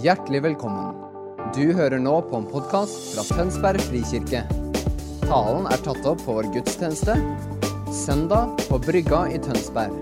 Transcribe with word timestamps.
Hjertelig 0.00 0.38
velkommen. 0.40 0.94
Du 1.52 1.74
hører 1.76 2.00
nå 2.00 2.14
på 2.24 2.38
en 2.40 2.46
podkast 2.48 3.10
fra 3.12 3.26
Tønsberg 3.28 3.82
frikirke. 3.90 4.40
Talen 5.26 5.68
er 5.68 5.82
tatt 5.84 6.06
opp 6.08 6.22
på 6.24 6.38
vår 6.38 6.48
gudstjeneste 6.54 7.18
søndag 7.92 8.56
på 8.70 8.78
Brygga 8.80 9.26
i 9.28 9.36
Tønsberg. 9.44 9.92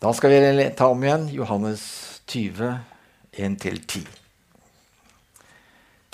Da 0.00 0.16
skal 0.16 0.38
vi 0.38 0.70
ta 0.72 0.88
om 0.88 1.04
igjen 1.04 1.28
Johannes 1.36 1.82
20, 2.24 2.78
1-10. 3.36 4.25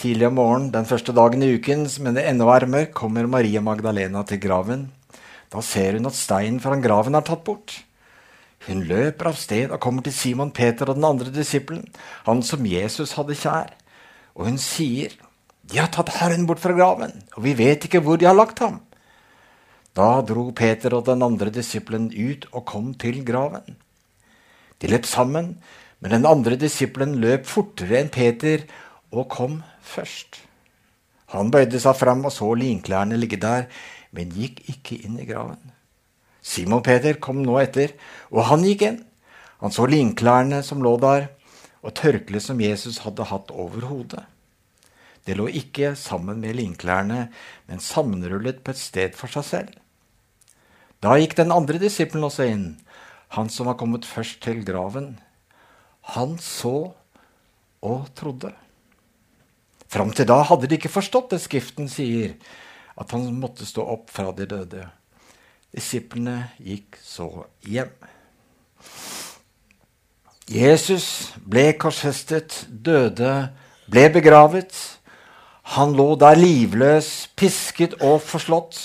Tidlig 0.02 0.26
om 0.26 0.34
morgenen 0.34 0.72
den 0.74 0.86
første 0.88 1.12
dagen 1.14 1.44
i 1.46 1.52
uken, 1.54 1.84
men 2.02 2.16
det 2.16 2.24
ennå 2.26 2.48
er 2.50 2.64
mørkt, 2.66 2.90
kommer 2.98 3.29
Maria 3.30 3.60
Magdalena 3.62 4.24
til 4.26 4.40
graven. 4.43 4.88
Da 5.52 5.60
ser 5.62 5.94
hun 5.94 6.08
at 6.10 6.16
steinen 6.18 6.58
foran 6.64 6.82
graven 6.82 7.14
er 7.14 7.22
tatt 7.22 7.44
bort. 7.46 7.76
Hun 8.66 8.80
løper 8.88 9.30
av 9.30 9.38
sted 9.38 9.70
og 9.70 9.79
kommer 9.84 10.02
til 10.02 10.16
Simon 10.16 10.50
Peter 10.50 10.90
og 10.90 10.98
den 10.98 11.07
andre 11.07 11.30
disippelen, 11.30 11.84
han 12.26 12.43
som 12.43 12.66
Jesus 12.66 13.14
hadde 13.14 13.38
kjær. 13.38 13.70
Og 14.34 14.48
hun 14.48 14.58
sier, 14.58 15.14
'De 15.62 15.79
har 15.79 15.86
tatt 15.94 16.10
Herren 16.18 16.48
bort 16.50 16.58
fra 16.58 16.74
graven, 16.74 17.22
og 17.36 17.44
vi 17.44 17.54
vet 17.54 17.86
ikke 17.86 18.02
hvor 18.02 18.18
de 18.18 18.26
har 18.26 18.34
lagt 18.34 18.58
ham.' 18.58 18.80
Da 19.94 20.21
dro 20.22 20.50
Peter 20.50 20.94
og 20.98 21.07
den 21.07 21.22
andre 21.22 21.50
disippelen 21.50 22.10
ut 22.10 22.46
og 22.50 22.66
kom 22.66 22.94
til 22.94 23.22
graven. 23.24 23.76
De 24.80 24.88
løp 24.88 25.07
sammen, 25.07 25.62
men 26.00 26.10
den 26.10 26.26
andre 26.26 26.57
disippelen 26.57 27.21
løp 27.22 27.46
fortere 27.46 28.00
enn 28.00 28.10
Peter 28.10 28.64
og 29.12 29.29
kom 29.32 29.61
først. 29.84 30.40
Han 31.32 31.52
bøyde 31.52 31.80
seg 31.80 31.96
fram 31.96 32.25
og 32.28 32.34
så 32.34 32.48
linklærne 32.58 33.18
ligge 33.20 33.38
der, 33.41 33.68
men 34.12 34.32
gikk 34.36 34.60
ikke 34.68 34.98
inn 35.06 35.20
i 35.20 35.28
graven. 35.28 35.72
Simon 36.42 36.82
Peter 36.84 37.16
kom 37.22 37.40
nå 37.44 37.56
etter, 37.62 37.94
og 38.34 38.48
han 38.50 38.64
gikk 38.66 38.84
inn. 38.88 39.00
Han 39.62 39.72
så 39.72 39.86
linklærne 39.86 40.60
som 40.66 40.83
lå 40.83 40.96
der, 41.00 41.30
og 41.83 41.94
tørkleet 41.98 42.44
som 42.44 42.60
Jesus 42.62 43.00
hadde 43.06 43.28
hatt 43.30 43.52
over 43.55 43.86
hodet. 43.88 44.24
Det 45.22 45.36
lå 45.38 45.46
ikke 45.55 45.94
sammen 45.98 46.40
med 46.42 46.56
linklærne, 46.58 47.28
men 47.70 47.83
sammenrullet 47.83 48.62
på 48.64 48.74
et 48.74 48.80
sted 48.80 49.18
for 49.18 49.30
seg 49.30 49.46
selv. 49.46 49.77
Da 51.02 51.14
gikk 51.18 51.36
den 51.38 51.55
andre 51.55 51.78
disippelen 51.83 52.27
også 52.27 52.46
inn, 52.50 52.66
han 53.34 53.48
som 53.50 53.70
var 53.70 53.78
kommet 53.80 54.06
først 54.06 54.42
til 54.44 54.60
graven. 54.66 55.14
Han 56.14 56.36
så 56.42 56.92
og 57.83 58.10
trodde. 58.18 58.52
Fram 59.92 60.12
til 60.16 60.24
da 60.28 60.38
hadde 60.48 60.70
de 60.70 60.78
ikke 60.78 60.92
forstått 60.92 61.34
det 61.34 61.42
Skriften 61.42 61.90
sier, 61.92 62.38
at 62.96 63.12
han 63.12 63.26
måtte 63.36 63.66
stå 63.68 63.84
opp 63.92 64.08
fra 64.12 64.30
de 64.36 64.46
døde. 64.48 64.86
Disiplene 65.72 66.52
gikk 66.60 66.96
så 67.04 67.28
hjem. 67.68 67.92
Jesus 70.52 71.32
ble 71.36 71.70
korsfestet, 71.80 72.64
døde, 72.68 73.52
ble 73.92 74.08
begravet. 74.12 74.72
Han 75.76 75.94
lå 75.96 76.14
der 76.20 76.40
livløs, 76.40 77.28
pisket 77.36 77.94
og 78.00 78.20
forslått. 78.24 78.80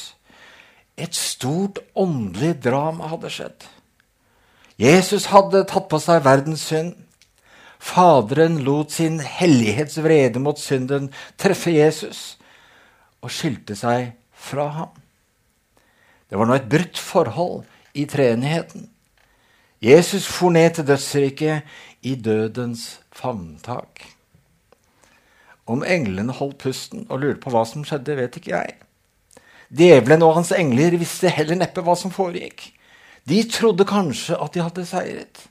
Et 0.99 1.15
stort 1.15 1.79
åndelig 1.95 2.57
drama 2.63 3.09
hadde 3.13 3.31
skjedd. 3.31 3.67
Jesus 4.77 5.31
hadde 5.31 5.65
tatt 5.71 5.87
på 5.89 5.99
seg 6.03 6.23
verdens 6.27 6.67
synd. 6.69 6.93
Faderen 7.79 8.59
lot 8.65 8.91
sin 8.91 9.19
hellighetsvrede 9.21 10.41
mot 10.41 10.59
synden 10.59 11.11
treffe 11.37 11.71
Jesus 11.75 12.37
og 13.21 13.31
skilte 13.33 13.77
seg 13.77 14.13
fra 14.33 14.67
ham. 14.81 14.93
Det 16.27 16.37
var 16.37 16.49
nå 16.49 16.57
et 16.57 16.69
brutt 16.69 16.99
forhold 16.99 17.65
i 17.97 18.05
treenigheten. 18.09 18.89
Jesus 19.81 20.25
for 20.25 20.49
ned 20.49 20.73
til 20.75 20.87
dødsriket 20.87 21.61
i 22.01 22.15
dødens 22.15 22.99
favntak. 23.13 24.01
Om 25.67 25.83
englene 25.83 26.33
holdt 26.33 26.57
pusten 26.63 27.05
og 27.09 27.21
lurte 27.21 27.43
på 27.43 27.51
hva 27.53 27.63
som 27.67 27.85
skjedde, 27.85 28.15
vet 28.17 28.39
ikke 28.39 28.53
jeg. 28.55 28.75
Djevelen 29.67 30.23
og 30.23 30.37
hans 30.39 30.53
engler 30.55 30.95
visste 30.97 31.31
heller 31.31 31.59
neppe 31.59 31.83
hva 31.83 31.95
som 31.99 32.13
foregikk. 32.13 32.69
De 33.27 33.41
trodde 33.51 33.85
kanskje 33.87 34.37
at 34.39 34.55
de 34.55 34.63
hadde 34.63 34.85
seiret. 34.87 35.41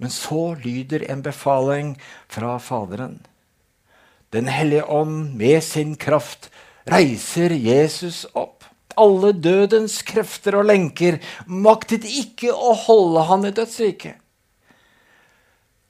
Men 0.00 0.10
så 0.10 0.54
lyder 0.64 1.04
en 1.12 1.22
befaling 1.22 1.92
fra 2.28 2.56
Faderen. 2.58 3.18
Den 4.32 4.48
hellige 4.48 4.86
ånd 4.88 5.34
med 5.36 5.60
sin 5.64 5.96
kraft 6.00 6.48
reiser 6.88 7.52
Jesus 7.52 8.24
opp. 8.32 8.64
Alle 8.96 9.32
dødens 9.32 10.00
krefter 10.06 10.56
og 10.58 10.68
lenker 10.70 11.18
maktet 11.46 12.06
ikke 12.08 12.52
å 12.52 12.72
holde 12.86 13.26
han 13.28 13.46
i 13.48 13.52
dødsriket. 13.54 14.16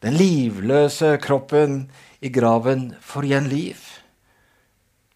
Den 0.01 0.17
livløse 0.17 1.15
kroppen 1.21 1.85
i 2.25 2.31
graven 2.33 2.95
får 3.05 3.29
igjen 3.29 3.49
liv. 3.53 3.81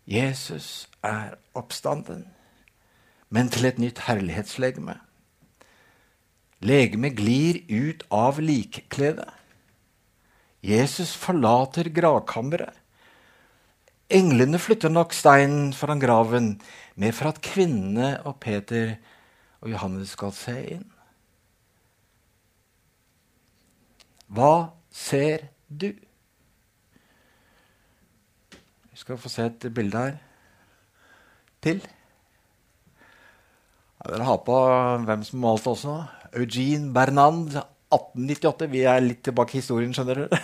Jesus 0.05 0.87
er 1.05 1.39
oppstanden, 1.57 2.27
men 3.33 3.49
til 3.49 3.65
et 3.65 3.81
nytt 3.81 4.05
herlighetslegeme. 4.05 4.99
Legemet 6.65 7.17
glir 7.19 7.61
ut 7.69 8.07
av 8.15 8.41
likkledet. 8.41 9.29
Jesus 10.65 11.13
forlater 11.21 11.91
gravkammeret. 11.93 12.73
Englene 14.15 14.61
flytter 14.61 14.93
nok 14.93 15.13
steinen 15.17 15.73
foran 15.77 16.01
graven 16.01 16.55
med 17.01 17.13
for 17.17 17.33
at 17.33 17.43
kvinnene 17.45 18.15
og 18.25 18.39
Peter 18.41 18.95
og 19.65 19.71
Johannes 19.73 20.13
skal 20.17 20.33
se 20.37 20.57
inn. 20.77 20.87
Hva 24.35 24.73
ser 24.93 25.49
du? 25.69 25.91
Vi 28.95 29.01
skal 29.01 29.21
få 29.21 29.29
se 29.33 29.49
et 29.51 29.69
bilde 29.75 30.01
her 30.01 30.17
til. 31.65 31.81
Ja, 34.01 34.13
dere 34.13 34.29
har 34.29 34.45
på 34.47 34.59
hvem 35.09 35.25
som 35.27 35.45
malte 35.45 35.73
også. 35.73 35.97
Eugene 36.35 36.93
Bernand, 36.95 37.55
1898. 37.95 38.69
Vi 38.73 38.83
er 38.89 39.03
litt 39.05 39.23
tilbake 39.27 39.57
i 39.57 39.63
historien, 39.63 39.95
skjønner 39.95 40.25
du. 40.25 40.37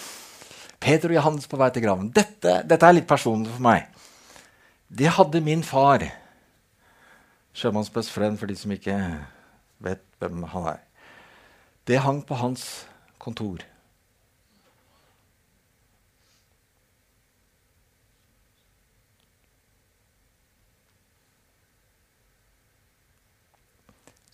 Peter 0.82 1.10
og 1.10 1.16
Johannes 1.18 1.48
på 1.50 1.58
vei 1.60 1.70
til 1.74 1.84
graven. 1.86 2.10
Dette, 2.14 2.60
dette, 2.68 2.82
er 2.86 2.98
litt 2.98 3.08
personlig 3.08 3.50
for 3.54 3.66
meg. 3.66 3.86
Det 4.86 5.10
hadde 5.16 5.42
min 5.42 5.64
far. 5.66 6.04
Sjømannsbest 7.56 8.12
friend 8.12 8.38
for 8.38 8.50
de 8.50 8.58
som 8.58 8.74
ikke 8.74 8.96
vet 9.82 10.04
hvem 10.20 10.44
han 10.52 10.68
er. 10.76 10.84
Det 11.86 12.02
hang 12.04 12.20
på 12.26 12.38
hans 12.38 12.86
kontor. 13.22 13.64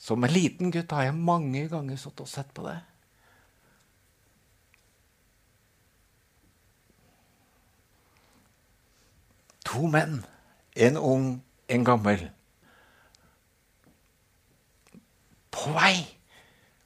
Som 0.03 0.25
en 0.27 0.33
liten 0.35 0.73
gutt 0.75 0.91
har 0.91 1.07
jeg 1.07 1.15
mange 1.15 1.69
ganger 1.71 1.99
satt 2.01 2.21
og 2.25 2.27
sett 2.27 2.49
på 2.57 2.65
det. 2.67 2.81
To 9.71 9.87
menn, 9.89 10.19
en 10.75 10.99
ung, 10.99 11.29
en 11.71 11.87
gammel, 11.87 12.27
på 15.53 15.71
vei 15.77 15.95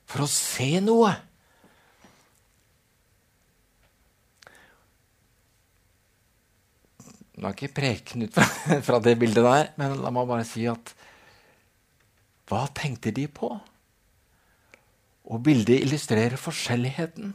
for 0.04 0.26
å 0.26 0.28
se 0.30 0.68
noe. 0.84 1.14
La 7.40 7.56
ikke 7.56 7.72
preken 7.80 8.28
ut 8.28 8.38
fra, 8.86 9.00
det 9.00 9.16
bildet 9.20 9.44
der, 9.44 9.72
men 9.80 9.96
la 10.04 10.12
meg 10.12 10.28
bare 10.28 10.44
si 10.48 10.68
at 10.68 10.92
hva 12.46 12.66
tenkte 12.74 13.10
de 13.10 13.26
på? 13.28 13.50
Og 15.26 15.42
bildet 15.42 15.82
illustrerer 15.82 16.38
forskjelligheten. 16.38 17.34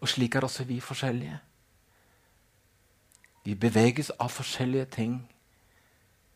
Og 0.00 0.08
slik 0.08 0.34
er 0.34 0.46
også 0.46 0.64
vi 0.64 0.80
forskjellige. 0.80 1.38
Vi 3.44 3.54
beveges 3.54 4.10
av 4.20 4.32
forskjellige 4.32 4.84
ting. 4.96 5.18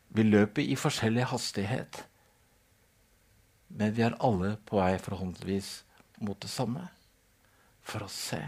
Vi 0.09 0.23
løper 0.23 0.61
i 0.61 0.75
forskjellig 0.77 1.25
hastighet. 1.31 2.05
Men 3.69 3.95
vi 3.95 4.05
er 4.05 4.17
alle 4.21 4.55
på 4.65 4.77
vei 4.77 4.93
forhåndentligvis 5.01 5.71
mot 6.21 6.37
det 6.41 6.49
samme 6.49 6.87
for 7.81 8.05
å 8.05 8.11
se. 8.11 8.41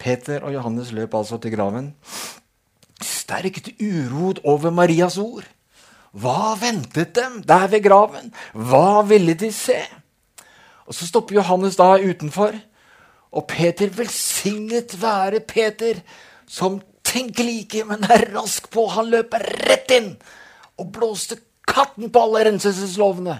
Peter 0.00 0.44
og 0.44 0.54
Johannes 0.54 0.92
løp 0.96 1.14
altså 1.14 1.38
til 1.40 1.54
graven. 1.54 1.92
Sterkt 3.04 3.72
urod 3.80 4.40
over 4.44 4.72
Marias 4.74 5.18
ord. 5.20 5.46
Hva 6.10 6.56
ventet 6.58 7.14
dem 7.14 7.42
der 7.46 7.68
ved 7.70 7.84
graven? 7.84 8.32
Hva 8.52 9.02
ville 9.06 9.36
de 9.38 9.52
se? 9.54 9.78
Og 10.88 10.96
så 10.96 11.06
stopper 11.06 11.38
Johannes 11.38 11.78
da 11.78 11.94
utenfor. 12.00 12.56
Og 13.30 13.46
Peter, 13.46 13.92
velsignet 13.94 14.96
være 14.98 15.40
Peter, 15.46 16.00
som 16.50 16.80
tenker 17.06 17.46
like, 17.46 17.84
men 17.86 18.02
er 18.10 18.26
rask 18.34 18.66
på. 18.72 18.88
Han 18.90 19.12
løper 19.12 19.44
rett 19.68 19.94
inn 19.94 20.10
og 20.80 20.90
blåste 20.96 21.38
katten 21.68 22.10
på 22.10 22.24
alle 22.24 22.42
renselseslovene. 22.48 23.36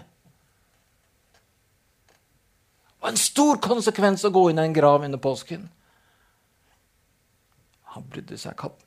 Det 2.86 3.02
var 3.02 3.14
en 3.14 3.18
stor 3.18 3.58
konsekvens 3.64 4.26
å 4.28 4.30
gå 4.34 4.50
inn 4.50 4.60
i 4.60 4.66
en 4.68 4.76
grav 4.76 5.02
under 5.06 5.18
påsken. 5.18 5.64
Han 7.94 8.06
brydde 8.10 8.38
seg 8.38 8.54
ikke. 8.54 8.86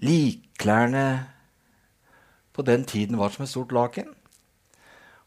Likklærne 0.00 1.04
på 2.56 2.64
den 2.64 2.86
tiden 2.88 3.18
var 3.20 3.32
som 3.32 3.44
et 3.44 3.52
stort 3.52 3.72
laken. 3.72 4.14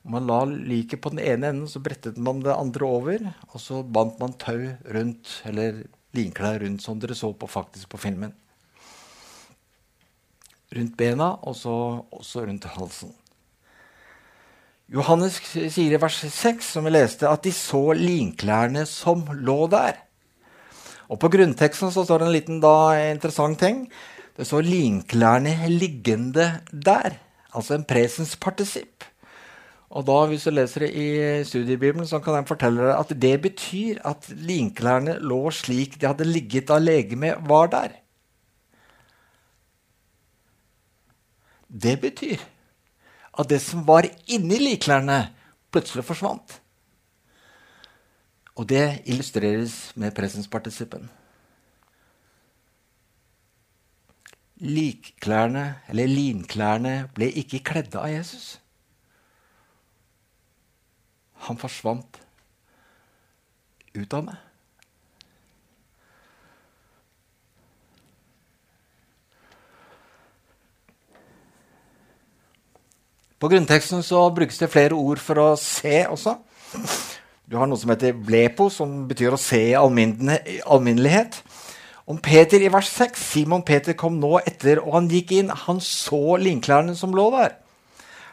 Man 0.04 0.28
la 0.28 0.42
liket 0.50 1.00
på 1.00 1.14
den 1.14 1.22
ene 1.24 1.54
enden, 1.54 1.68
så 1.70 1.80
brettet 1.80 2.18
man 2.20 2.42
det 2.44 2.52
andre 2.52 2.86
over. 2.86 3.28
Og 3.54 3.62
så 3.62 3.84
bandt 3.84 4.20
man 4.20 4.34
tau 4.36 4.74
rundt, 4.92 5.42
eller 5.48 5.86
linklær 6.14 6.60
rundt, 6.66 6.84
som 6.84 7.00
dere 7.00 7.16
så 7.16 7.32
på 7.34 7.48
faktisk 7.48 7.90
på 7.94 8.02
filmen. 8.02 8.34
Rundt 10.74 10.98
bena, 10.98 11.36
og 11.46 11.56
så 11.56 11.76
også 12.12 12.48
rundt 12.50 12.68
halsen. 12.76 13.14
Johannes 14.94 15.40
sier 15.42 15.96
i 15.96 15.98
vers 15.98 16.20
6, 16.22 16.68
som 16.76 16.86
vi 16.86 16.92
leste, 16.94 17.26
at 17.26 17.42
de 17.42 17.52
så 17.56 17.96
linklærne 17.98 18.86
som 18.86 19.24
lå 19.34 19.64
der. 19.72 19.98
Og 21.10 21.18
På 21.20 21.32
grunnteksten 21.34 21.90
så 21.92 22.04
står 22.06 22.22
det 22.22 22.28
en 22.28 22.36
liten 22.36 22.60
da, 22.62 22.94
interessant 23.10 23.60
ting. 23.60 23.88
Det 24.38 24.46
står 24.48 24.62
'linklærne 24.62 25.70
liggende 25.70 26.62
der', 26.72 27.18
altså 27.54 27.76
en 27.76 27.86
presens 27.86 28.36
partisipp. 28.36 29.04
Og 29.90 30.06
da, 30.06 30.26
Hvis 30.26 30.44
du 30.44 30.50
leser 30.50 30.80
det 30.80 30.94
i 30.94 31.44
studiebibelen, 31.44 32.08
så 32.08 32.20
kan 32.20 32.34
jeg 32.34 32.48
fortelle 32.48 32.82
deg 32.82 33.00
at 33.00 33.22
det 33.22 33.42
betyr 33.42 33.98
at 34.06 34.30
linklærne 34.30 35.20
lå 35.20 35.52
slik 35.52 36.02
de 36.02 36.08
hadde 36.08 36.26
ligget 36.26 36.68
da 36.68 36.78
legemet 36.78 37.38
var 37.50 37.68
der. 37.68 37.90
Det 41.70 42.02
betyr 42.02 42.53
at 43.34 43.50
det 43.50 43.60
som 43.64 43.86
var 43.88 44.08
inni 44.30 44.60
likklærne, 44.62 45.26
plutselig 45.74 46.06
forsvant. 46.06 46.60
Og 48.54 48.68
det 48.70 49.02
illustreres 49.10 49.96
med 49.98 50.14
presenspartisippen. 50.14 51.10
Likklærne, 54.64 55.66
eller 55.90 56.08
linklærne, 56.08 56.94
ble 57.16 57.32
ikke 57.42 57.64
kledd 57.66 57.98
av 57.98 58.12
Jesus. 58.12 58.60
Han 61.50 61.58
forsvant 61.60 62.22
ut 63.98 64.14
av 64.14 64.28
meg. 64.30 64.53
På 73.44 73.50
grunnteksten 73.52 74.00
så 74.08 74.30
brukes 74.32 74.56
det 74.56 74.70
flere 74.72 74.96
ord 74.96 75.20
for 75.20 75.36
å 75.42 75.50
se 75.60 76.06
også. 76.08 76.38
Du 77.44 77.58
har 77.60 77.68
noe 77.68 77.76
som 77.76 77.90
heter 77.92 78.16
blepo, 78.16 78.70
som 78.72 79.02
betyr 79.10 79.36
å 79.36 79.40
se 79.42 79.60
i 79.74 79.76
alminnelighet. 79.76 81.42
Om 82.08 82.22
Peter 82.24 82.64
i 82.64 82.70
vers 82.72 82.88
6 82.88 83.20
Simon 83.34 83.66
Peter 83.68 83.98
kom 84.00 84.16
nå 84.22 84.38
etter, 84.48 84.80
og 84.80 84.96
han 84.96 85.12
gikk 85.12 85.36
inn. 85.36 85.52
Han 85.66 85.84
så 85.84 86.38
linklærne 86.40 86.96
som 86.96 87.12
lå 87.12 87.28
der. 87.36 87.58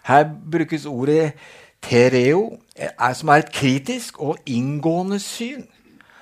Her 0.06 0.30
brukes 0.30 0.86
ordet 0.86 1.32
tereo, 1.82 2.60
som 3.10 3.34
er 3.34 3.42
et 3.42 3.50
kritisk 3.50 4.22
og 4.22 4.38
inngående 4.46 5.18
syn. 5.18 5.66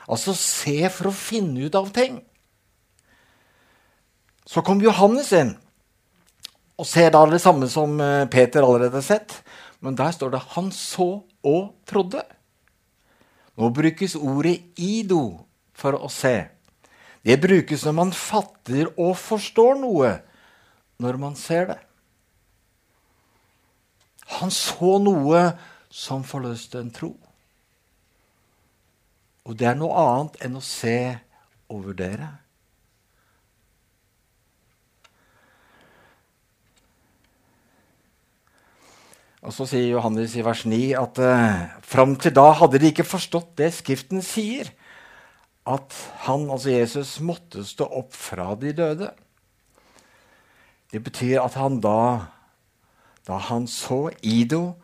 Altså 0.08 0.32
se 0.32 0.80
for 0.88 1.12
å 1.12 1.16
finne 1.28 1.68
ut 1.68 1.76
av 1.76 1.92
ting. 1.92 2.22
Så 4.48 4.64
kom 4.64 4.80
Johannes 4.80 5.34
inn 5.36 5.58
og 6.78 6.86
ser 6.86 7.10
da 7.10 7.24
det 7.26 7.40
samme 7.42 7.68
som 7.70 7.98
eh, 8.00 8.28
Peter 8.30 8.62
allerede 8.62 9.00
har 9.00 9.06
sett. 9.06 9.34
Men 9.80 9.96
der 9.98 10.10
står 10.10 10.30
det 10.30 10.42
'han 10.54 10.70
så 10.72 11.22
og 11.42 11.74
trodde'. 11.86 12.22
Nå 13.56 13.70
brukes 13.70 14.14
ordet 14.14 14.62
'ido' 14.78 15.44
for 15.74 15.92
å 15.92 16.08
se. 16.08 16.48
Det 17.24 17.40
brukes 17.40 17.84
når 17.84 17.92
man 17.92 18.12
fatter 18.12 18.86
og 18.98 19.16
forstår 19.16 19.74
noe, 19.74 20.20
når 20.98 21.16
man 21.16 21.34
ser 21.36 21.66
det. 21.66 21.78
Han 24.38 24.50
så 24.50 24.98
noe 24.98 25.52
som 25.90 26.24
forløste 26.24 26.78
en 26.78 26.90
tro. 26.90 27.16
Og 29.44 29.58
det 29.58 29.66
er 29.66 29.74
noe 29.74 29.94
annet 29.96 30.36
enn 30.44 30.56
å 30.56 30.64
se 30.64 31.18
og 31.68 31.84
vurdere. 31.84 32.28
Og 39.48 39.54
Så 39.56 39.64
sier 39.70 39.94
Johannes 39.94 40.34
i 40.36 40.42
vers 40.44 40.66
9 40.68 40.78
at 41.00 41.18
uh, 41.24 41.60
fram 41.80 42.18
til 42.20 42.34
da 42.36 42.50
hadde 42.58 42.82
de 42.82 42.90
ikke 42.92 43.06
forstått 43.08 43.54
det 43.56 43.70
Skriften 43.78 44.20
sier, 44.20 44.68
at 45.64 45.96
han, 46.26 46.44
altså 46.52 46.74
Jesus, 46.74 47.14
måtte 47.24 47.64
stå 47.64 47.86
opp 47.96 48.12
fra 48.12 48.50
de 48.60 48.74
døde. 48.76 49.08
Det 50.92 51.00
betyr 51.04 51.40
at 51.40 51.56
han 51.60 51.80
da, 51.80 52.28
da 53.24 53.40
han 53.48 53.64
så 53.68 54.10
Ido, 54.20 54.76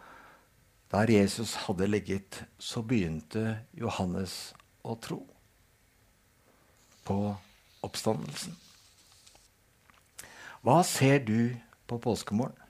der 0.93 1.13
Jesus 1.13 1.55
hadde 1.67 1.89
ligget, 1.93 2.41
så 2.57 2.81
begynte 2.81 3.59
Johannes 3.77 4.55
å 4.81 4.97
tro 4.97 5.21
på 7.05 7.21
oppstandelsen. 7.85 8.57
Hva 10.65 10.81
ser 10.89 11.21
du 11.25 11.53
på 11.85 12.01
påskemorgen? 12.01 12.64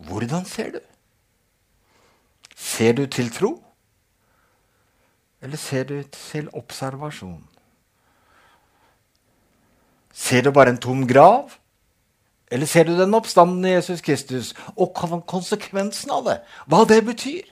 Hvordan 0.00 0.44
ser 0.44 0.70
du? 0.70 0.80
Ser 2.56 2.92
du 2.92 3.06
til 3.06 3.30
tro? 3.32 3.54
Eller 5.42 5.56
ser 5.56 5.84
du 5.84 6.02
til 6.02 6.48
observasjon? 6.52 7.44
Ser 10.12 10.42
du 10.42 10.50
bare 10.52 10.74
en 10.74 10.80
tom 10.80 11.06
grav? 11.08 11.50
Eller 12.50 12.66
ser 12.66 12.84
du 12.84 12.96
den 12.98 13.14
oppstandende 13.14 13.70
Jesus 13.76 14.00
Kristus 14.00 14.54
og 14.76 14.92
konsekvensen 15.26 16.10
av 16.10 16.26
det? 16.26 16.38
Hva 16.66 16.84
det 16.88 17.04
betyr? 17.06 17.46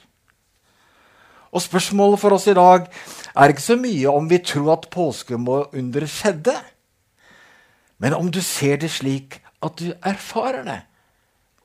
Og 1.53 1.63
Spørsmålet 1.65 2.21
for 2.21 2.37
oss 2.37 2.47
i 2.47 2.57
dag 2.57 2.89
er 3.37 3.53
ikke 3.53 3.65
så 3.65 3.77
mye 3.81 4.11
om 4.11 4.27
vi 4.29 4.41
tror 4.45 4.75
at 4.75 4.91
påskeunderet 4.93 6.11
skjedde, 6.13 6.57
men 7.99 8.15
om 8.15 8.29
du 8.31 8.43
ser 8.45 8.77
det 8.77 8.91
slik 8.93 9.41
at 9.65 9.79
du 9.81 9.95
erfarer 10.05 10.67
det 10.67 10.83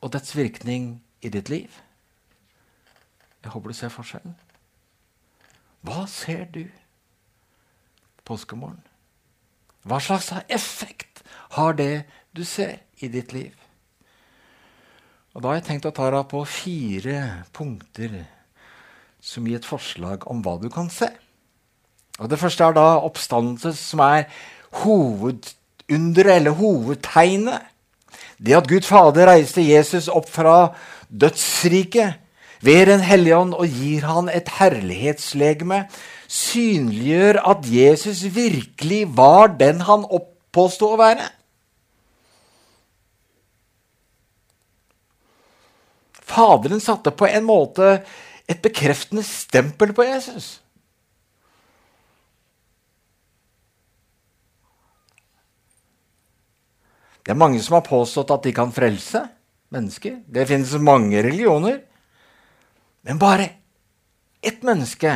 og 0.04 0.12
dets 0.12 0.36
virkning 0.36 0.98
i 1.24 1.32
ditt 1.32 1.50
liv. 1.50 1.72
Jeg 3.44 3.52
håper 3.52 3.72
du 3.72 3.78
ser 3.78 3.92
forskjellen. 3.92 4.36
Hva 5.84 6.06
ser 6.08 6.46
du 6.52 6.64
påskemorgen? 8.28 8.82
Hva 9.84 10.00
slags 10.04 10.32
effekt 10.48 11.24
har 11.56 11.76
det 11.80 12.06
du 12.36 12.44
ser 12.48 12.80
i 13.04 13.10
ditt 13.12 13.34
liv? 13.36 13.52
Og 15.34 15.42
Da 15.42 15.50
har 15.50 15.56
jeg 15.58 15.68
tenkt 15.68 15.90
å 15.90 15.96
ta 15.96 16.12
deg 16.14 16.30
på 16.30 16.44
fire 16.46 17.18
punkter 17.56 18.22
som 19.24 19.48
gir 19.48 19.58
et 19.58 19.68
forslag 19.68 20.28
om 20.30 20.44
hva 20.46 20.60
du 20.62 20.70
kan 20.70 20.92
se. 20.94 21.10
Og 22.20 22.30
Det 22.30 22.40
første 22.40 22.64
er 22.64 22.76
da 22.78 23.00
oppstandelse, 23.02 23.74
som 23.74 24.00
er 24.00 24.30
hovedunderet 24.84 26.38
eller 26.38 26.60
hovedtegnet 26.60 27.73
det 28.44 28.58
at 28.58 28.68
Gud 28.68 28.84
Fader 28.88 29.30
reiste 29.32 29.64
Jesus 29.64 30.10
opp 30.12 30.28
fra 30.32 30.74
dødsriket 31.08 32.20
ved 32.64 32.88
Den 32.88 33.04
hellige 33.04 33.38
ånd 33.38 33.54
og 33.60 33.68
gir 33.68 34.06
han 34.08 34.30
et 34.32 34.50
herlighetslegeme, 34.58 35.84
synliggjør 36.32 37.42
at 37.44 37.68
Jesus 37.68 38.24
virkelig 38.36 39.04
var 39.18 39.52
den 39.60 39.84
han 39.84 40.06
påsto 40.56 40.94
å 40.94 41.00
være. 41.00 41.28
Faderen 46.24 46.82
satte 46.82 47.12
på 47.12 47.28
en 47.28 47.46
måte 47.46 47.98
et 48.50 48.64
bekreftende 48.64 49.24
stempel 49.28 49.94
på 49.94 50.08
Jesus. 50.08 50.63
Det 57.24 57.32
er 57.32 57.40
mange 57.40 57.62
som 57.64 57.78
har 57.78 57.86
påstått 57.88 58.32
at 58.36 58.44
de 58.44 58.54
kan 58.56 58.74
frelse 58.76 59.24
mennesker. 59.74 60.22
Det 60.28 60.48
finnes 60.50 60.74
mange 60.84 61.22
religioner. 61.24 61.80
Men 63.04 63.20
bare 63.20 63.50
ett 64.44 64.64
menneske 64.64 65.16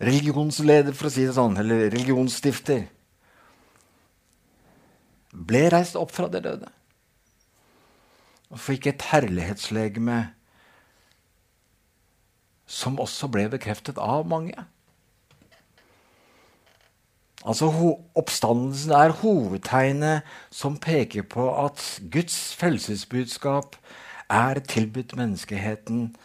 religionsleder, 0.00 0.94
for 0.96 1.08
å 1.08 1.12
si 1.12 1.26
det 1.26 1.36
sånn, 1.36 1.58
eller 1.60 1.88
religionsstifter, 1.92 2.86
ble 5.32 5.62
reist 5.72 5.98
opp 5.98 6.12
fra 6.14 6.28
det 6.32 6.42
døde 6.46 6.70
og 8.48 8.60
fikk 8.64 8.88
et 8.88 9.04
herlighetslegeme 9.10 10.18
som 12.68 12.98
også 13.00 13.28
ble 13.32 13.46
bekreftet 13.52 14.00
av 14.00 14.26
mange. 14.28 14.56
Altså 17.46 17.68
Oppstandelsen 18.18 18.92
er 18.92 19.14
hovedtegnet 19.20 20.26
som 20.50 20.78
peker 20.78 21.22
på 21.22 21.46
at 21.64 22.00
Guds 22.12 22.54
frelsesbudskap 22.58 23.76
er 24.28 24.58
tilbudt 24.58 25.14
menneskeheten 25.16 26.16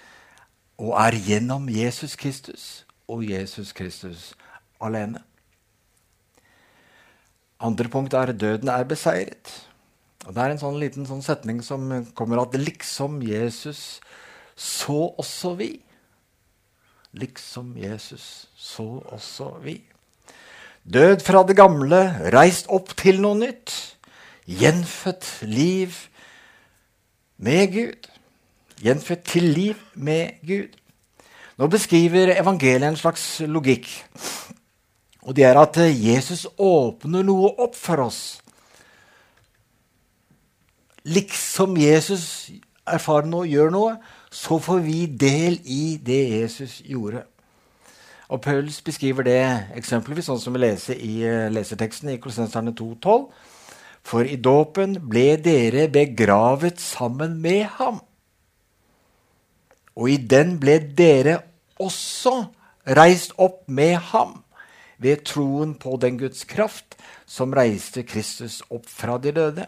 og 0.81 0.97
er 0.97 1.19
gjennom 1.27 1.69
Jesus 1.69 2.15
Kristus 2.15 2.85
og 3.07 3.29
Jesus 3.29 3.71
Kristus 3.77 4.33
alene. 4.81 5.21
Andre 7.59 7.87
punkt 7.89 8.13
er 8.13 8.33
døden 8.33 8.67
er 8.69 8.83
beseiret. 8.83 9.69
Og 10.25 10.33
Det 10.35 10.43
er 10.43 10.51
en 10.51 10.59
sånn 10.59 10.79
liten 10.79 11.05
sånn 11.05 11.23
setning 11.23 11.61
som 11.63 11.87
kommer 12.15 12.41
at 12.41 12.55
liksom 12.55 13.21
Jesus, 13.21 14.01
så 14.55 15.13
også 15.19 15.53
vi. 15.59 15.71
Liksom 17.13 17.75
Jesus, 17.77 18.47
så 18.57 19.03
også 19.11 19.53
vi. 19.63 19.92
Død 20.83 21.21
fra 21.23 21.43
det 21.47 21.55
gamle, 21.55 21.99
reist 22.35 22.67
opp 22.67 22.91
til 22.99 23.21
noe 23.23 23.37
nytt. 23.39 23.71
Gjenfødt 24.43 25.29
liv 25.47 25.95
med 27.39 27.71
Gud. 27.71 28.09
Gjenfødt 28.83 29.23
til 29.31 29.43
liv 29.55 29.79
med 29.95 30.35
Gud. 30.43 30.75
Nå 31.57 31.67
beskriver 31.71 32.33
evangeliet 32.35 32.89
en 32.89 32.99
slags 32.99 33.39
logikk. 33.47 33.87
Og 35.23 35.35
det 35.35 35.47
er 35.47 35.59
at 35.61 35.79
Jesus 35.79 36.47
åpner 36.59 37.23
noe 37.23 37.53
opp 37.63 37.79
for 37.79 38.03
oss. 38.03 38.21
Liksom 41.07 41.77
Jesus 41.79 42.51
erfarer 42.87 43.27
noe, 43.31 43.47
gjør 43.47 43.71
noe, 43.71 43.95
så 44.31 44.59
får 44.59 44.83
vi 44.83 45.05
del 45.07 45.61
i 45.63 45.95
det 46.03 46.23
Jesus 46.41 46.81
gjorde. 46.83 47.23
Og 48.31 48.41
Pauls 48.41 48.79
beskriver 48.85 49.25
det 49.27 49.41
eksempelvis 49.75 50.29
sånn 50.29 50.39
som 50.41 50.55
vi 50.55 50.63
leser 50.63 50.99
i 50.99 51.15
uh, 51.27 51.49
leserteksten 51.51 52.13
i 52.13 52.19
Kolossenserne 52.23 52.75
2,12. 52.77 53.27
For 54.03 54.27
i 54.27 54.37
dåpen 54.39 54.97
ble 55.09 55.35
dere 55.39 55.87
begravet 55.91 56.81
sammen 56.83 57.37
med 57.43 57.65
ham. 57.79 58.01
Og 59.95 60.09
i 60.11 60.17
den 60.17 60.57
ble 60.59 60.79
dere 60.97 61.37
også 61.81 62.35
reist 62.97 63.35
opp 63.41 63.63
med 63.67 63.95
ham 64.11 64.41
ved 65.03 65.23
troen 65.27 65.75
på 65.79 65.95
den 66.01 66.17
Guds 66.19 66.43
kraft 66.47 66.97
som 67.29 67.53
reiste 67.55 68.03
Kristus 68.07 68.61
opp 68.69 68.87
fra 68.89 69.17
de 69.21 69.33
døde. 69.35 69.67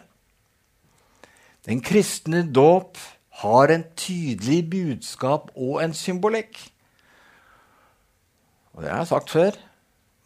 Den 1.66 1.80
kristne 1.82 2.44
dåp 2.46 2.98
har 3.42 3.72
en 3.72 3.84
tydelig 3.98 4.62
budskap 4.70 5.50
og 5.54 5.82
en 5.84 5.94
symbolikk. 5.94 6.60
Og 8.76 8.84
det 8.84 8.92
har 8.92 9.00
jeg 9.00 9.10
sagt 9.10 9.32
før. 9.32 9.56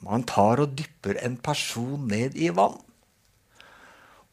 Man 0.03 0.25
tar 0.27 0.63
og 0.65 0.73
dypper 0.75 1.21
en 1.23 1.37
person 1.39 2.09
ned 2.11 2.35
i 2.35 2.51
vann. 2.55 2.79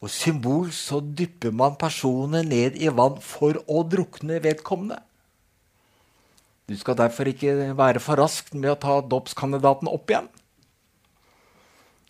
Og 0.02 0.10
symbol 0.14 0.72
så 0.74 1.00
dypper 1.02 1.54
man 1.54 1.78
personer 1.80 2.46
ned 2.46 2.78
i 2.82 2.90
vann 2.94 3.22
for 3.22 3.60
å 3.70 3.84
drukne 3.86 4.40
vedkommende. 4.44 5.00
Du 6.68 6.76
skal 6.78 6.98
derfor 7.00 7.30
ikke 7.30 7.76
være 7.78 8.02
for 8.04 8.20
rask 8.20 8.50
med 8.54 8.74
å 8.74 8.80
ta 8.82 8.98
dåpskandidaten 9.02 9.90
opp 9.90 10.12
igjen. 10.12 10.28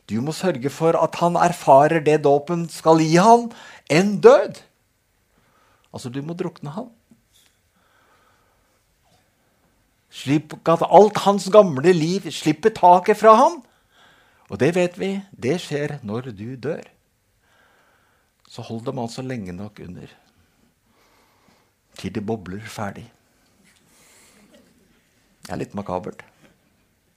Du 0.08 0.18
må 0.24 0.32
sørge 0.32 0.72
for 0.72 0.96
at 0.96 1.20
han 1.20 1.36
erfarer 1.36 2.00
det 2.04 2.22
dåpen 2.24 2.66
skal 2.72 3.04
gi 3.04 3.20
ham, 3.20 3.50
en 3.92 4.16
død. 4.24 4.62
Altså, 5.92 6.10
du 6.10 6.22
må 6.24 6.36
drukne 6.38 6.72
ham. 6.72 6.88
Slik 10.14 10.54
at 10.72 10.86
alt 10.88 11.18
hans 11.26 11.50
gamle 11.52 11.92
liv 11.94 12.30
slipper 12.32 12.74
taket 12.76 13.20
fra 13.20 13.36
ham. 13.36 13.60
Og 14.48 14.60
det 14.62 14.74
vet 14.78 14.96
vi, 15.00 15.12
det 15.32 15.58
skjer 15.62 15.98
når 16.08 16.32
du 16.32 16.56
dør. 16.56 16.86
Så 18.48 18.64
hold 18.64 18.86
dem 18.88 19.00
altså 19.04 19.22
lenge 19.22 19.52
nok 19.52 19.82
under 19.84 20.14
til 21.98 22.14
de 22.14 22.22
bobler 22.22 22.62
ferdig. 22.70 23.08
Det 25.42 25.54
er 25.54 25.58
litt 25.58 25.74
makabert. 25.74 26.22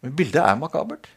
Men 0.01 0.15
bildet 0.17 0.41
er 0.41 0.57
makabert. 0.57 1.11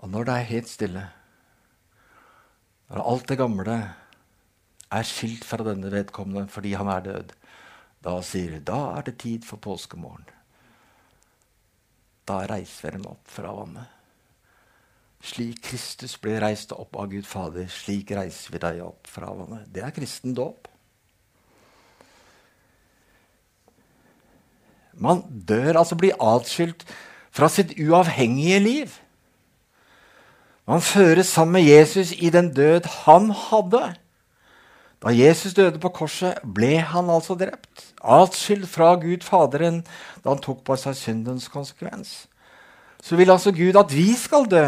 Og 0.00 0.08
når 0.10 0.26
det 0.26 0.34
er 0.34 0.48
helt 0.48 0.70
stille, 0.70 1.02
når 2.88 3.04
alt 3.12 3.28
det 3.28 3.38
gamle 3.38 3.76
er 4.92 5.08
skilt 5.08 5.44
fra 5.48 5.64
denne 5.66 5.90
vedkommende 5.92 6.48
fordi 6.52 6.74
han 6.78 6.90
er 6.92 7.06
død, 7.06 7.32
da 8.02 8.18
sier 8.26 8.60
da 8.66 8.80
er 8.98 9.06
det 9.06 9.18
tid 9.22 9.46
for 9.46 9.62
påskemorgen. 9.62 10.26
Da 12.28 12.42
reiser 12.46 12.96
vi 12.96 13.08
opp 13.08 13.30
fra 13.30 13.52
vannet. 13.54 13.98
Slik 15.22 15.60
Kristus 15.62 16.16
ble 16.18 16.40
reist 16.42 16.72
opp 16.74 16.96
av 16.98 17.10
Gud 17.12 17.26
Fader, 17.26 17.68
slik 17.70 18.10
reiser 18.14 18.54
vi 18.54 18.60
deg 18.62 18.82
opp 18.82 19.06
fra 19.10 19.30
vannet. 19.30 19.68
Det 19.70 19.84
er 19.86 19.94
kristen 19.94 20.34
dåp. 20.34 20.66
Man 24.98 25.22
dør, 25.30 25.78
altså 25.78 25.96
blir 25.98 26.18
atskilt 26.20 26.84
fra 27.32 27.48
sitt 27.48 27.72
uavhengige 27.80 28.58
liv. 28.60 28.98
Man 30.68 30.82
føres 30.84 31.30
sammen 31.32 31.60
med 31.60 31.70
Jesus 31.70 32.12
i 32.12 32.30
den 32.30 32.52
død 32.54 32.86
han 33.06 33.30
hadde. 33.30 33.94
Da 35.02 35.10
Jesus 35.10 35.54
døde 35.54 35.80
på 35.82 35.90
korset, 35.90 36.38
ble 36.46 36.76
han 36.78 37.10
altså 37.10 37.34
drept, 37.34 37.88
atskilt 37.98 38.68
fra 38.70 38.94
Gud 39.02 39.24
Faderen 39.26 39.80
da 40.22 40.30
han 40.30 40.42
tok 40.42 40.62
på 40.66 40.76
seg 40.78 40.94
syndens 40.94 41.48
konsekvens. 41.50 42.28
Så 43.02 43.18
vil 43.18 43.32
altså 43.34 43.50
Gud 43.50 43.78
at 43.78 43.90
vi 43.90 44.12
skal 44.14 44.46
dø, 44.46 44.66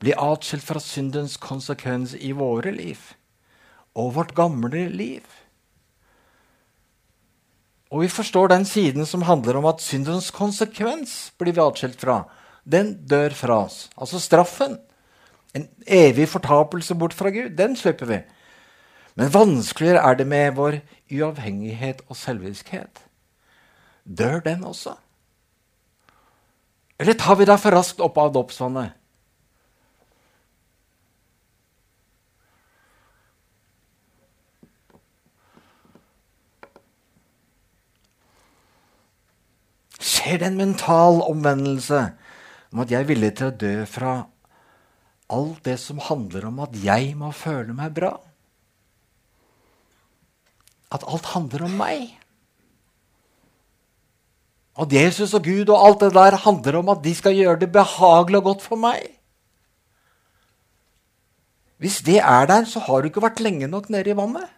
bli 0.00 0.16
atskilt 0.16 0.64
fra 0.64 0.80
syndens 0.80 1.36
konsekvens 1.36 2.14
i 2.16 2.32
våre 2.32 2.72
liv 2.72 3.10
og 3.92 4.14
vårt 4.16 4.32
gamle 4.34 4.86
liv. 4.88 5.26
Og 7.90 8.06
vi 8.06 8.08
forstår 8.08 8.48
den 8.48 8.64
siden 8.64 9.04
som 9.06 9.26
handler 9.28 9.58
om 9.58 9.66
at 9.68 9.82
syndens 9.84 10.30
konsekvens 10.32 11.34
blir 11.36 11.52
vi 11.52 11.60
atskilt 11.60 12.00
fra. 12.00 12.22
Den 12.64 12.94
dør 13.10 13.34
fra 13.34 13.64
oss. 13.66 13.88
Altså 13.98 14.20
straffen. 14.22 14.78
En 15.52 15.66
evig 15.86 16.28
fortapelse 16.30 16.94
bort 16.94 17.12
fra 17.12 17.34
Gud. 17.34 17.50
Den 17.58 17.76
slipper 17.76 18.06
vi. 18.06 18.20
Men 19.20 19.28
vanskeligere 19.34 20.00
er 20.00 20.16
det 20.16 20.24
med 20.24 20.54
vår 20.56 20.78
uavhengighet 21.12 21.98
og 22.08 22.16
selviskhet. 22.16 23.02
Dør 24.08 24.40
den 24.40 24.62
også? 24.64 24.94
Eller 26.96 27.18
tar 27.20 27.36
vi 27.36 27.44
da 27.44 27.58
for 27.60 27.76
raskt 27.76 28.00
opp 28.00 28.16
av 28.16 28.30
dåpsvannet? 28.32 28.94
Skjer 40.00 40.40
det 40.40 40.48
en 40.48 40.58
mental 40.62 41.20
omvendelse 41.28 42.06
om 42.72 42.80
at 42.86 42.96
jeg 42.96 43.04
er 43.04 43.12
villig 43.12 43.34
til 43.36 43.52
å 43.52 43.58
dø 43.66 43.76
fra 43.84 44.16
alt 45.28 45.62
det 45.68 45.76
som 45.84 46.00
handler 46.08 46.48
om 46.48 46.64
at 46.64 46.80
jeg 46.88 47.12
må 47.20 47.34
føle 47.36 47.76
meg 47.76 47.92
bra? 48.00 48.16
At 50.90 51.06
alt 51.06 51.32
handler 51.34 51.64
om 51.68 51.78
meg. 51.78 52.10
At 54.80 54.92
Jesus 54.94 55.34
og 55.36 55.44
Gud 55.44 55.68
og 55.68 55.86
alt 55.86 56.04
det 56.04 56.14
der 56.14 56.38
handler 56.44 56.80
om 56.80 56.92
at 56.92 57.02
de 57.04 57.14
skal 57.14 57.36
gjøre 57.36 57.60
det 57.62 57.72
behagelig 57.72 58.40
og 58.40 58.46
godt 58.50 58.62
for 58.64 58.80
meg. 58.80 59.02
Hvis 61.80 62.00
det 62.04 62.18
er 62.20 62.46
der, 62.46 62.64
så 62.68 62.80
har 62.84 63.00
du 63.00 63.08
ikke 63.08 63.22
vært 63.24 63.40
lenge 63.40 63.68
nok 63.70 63.88
nede 63.90 64.12
i 64.12 64.16
vannet. 64.16 64.48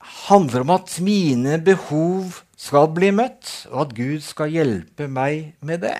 Det 0.00 0.36
handler 0.36 0.62
om 0.62 0.70
at 0.70 0.92
mine 1.02 1.56
behov 1.58 2.36
skal 2.54 2.86
bli 2.94 3.08
møtt, 3.10 3.66
og 3.72 3.80
at 3.88 3.94
Gud 3.96 4.20
skal 4.22 4.52
hjelpe 4.54 5.08
meg 5.10 5.56
med 5.58 5.82
det. 5.82 5.96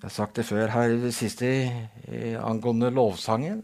Jeg 0.00 0.08
har 0.08 0.14
sagt 0.14 0.38
det 0.40 0.46
før 0.48 0.70
her 0.72 0.94
i 0.94 1.00
det 1.02 1.10
siste 1.12 1.48
angående 2.40 2.88
lovsangen. 2.88 3.58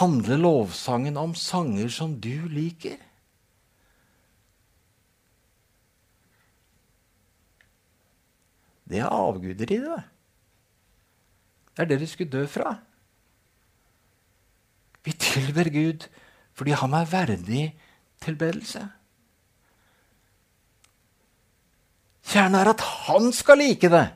Handler 0.00 0.40
lovsangen 0.40 1.20
om 1.20 1.34
sanger 1.36 1.92
som 1.92 2.14
du 2.16 2.48
liker? 2.48 2.96
Det 8.88 9.04
er 9.04 9.12
avguder 9.12 9.68
i 9.68 9.80
det. 9.84 10.02
Det 11.76 11.84
er 11.84 11.92
det 11.92 12.00
du 12.00 12.08
skulle 12.08 12.32
dø 12.32 12.46
fra. 12.48 12.78
Vi 15.04 15.12
tilber 15.12 15.68
Gud 15.76 16.08
fordi 16.56 16.72
han 16.72 16.94
er 16.96 17.10
verdig 17.12 17.64
tilbedelse. 18.24 18.88
Kjernen 22.24 22.62
er 22.62 22.72
at 22.72 22.80
han 22.80 23.28
skal 23.36 23.60
like 23.60 23.92
det. 23.92 24.06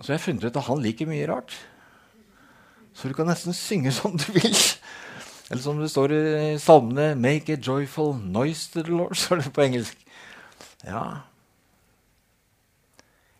Så 0.00 0.10
har 0.10 0.18
jeg 0.18 0.24
funnet 0.26 0.44
ut 0.44 0.56
at 0.58 0.66
han 0.66 0.82
liker 0.82 1.08
mye 1.08 1.28
rart. 1.30 1.54
Så 2.94 3.10
du 3.10 3.14
kan 3.14 3.28
nesten 3.30 3.54
synge 3.54 3.92
som 3.98 4.16
du 4.18 4.26
vil. 4.34 4.56
Eller 5.50 5.62
som 5.62 5.80
det 5.80 5.90
står 5.92 6.12
i 6.14 6.58
salmene 6.58 7.14
'Make 7.14 7.52
a 7.52 7.60
joyful 7.60 8.14
noise 8.16 8.70
to 8.72 8.82
the 8.82 8.92
Lord', 8.92 9.14
står 9.24 9.42
det 9.42 9.52
på 9.52 9.62
engelsk. 9.62 9.98
Ja. 10.84 11.04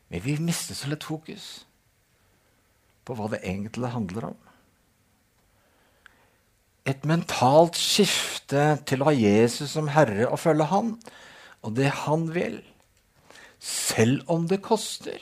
Men 0.08 0.20
vi 0.24 0.38
mister 0.38 0.74
så 0.74 0.88
lett 0.88 1.04
fokus 1.04 1.66
på 3.04 3.14
hva 3.14 3.28
det 3.32 3.42
egentlig 3.42 3.90
handler 3.90 4.30
om. 4.30 4.36
Et 6.84 7.04
mentalt 7.04 7.76
skifte 7.80 8.78
til 8.86 9.00
å 9.00 9.08
ha 9.08 9.14
Jesus 9.16 9.72
som 9.72 9.88
herre 9.88 10.28
og 10.28 10.38
følge 10.38 10.68
han, 10.68 10.98
og 11.64 11.76
det 11.76 11.88
han 12.04 12.28
vil, 12.34 12.60
selv 13.58 14.28
om 14.28 14.44
det 14.48 14.60
koster. 14.64 15.18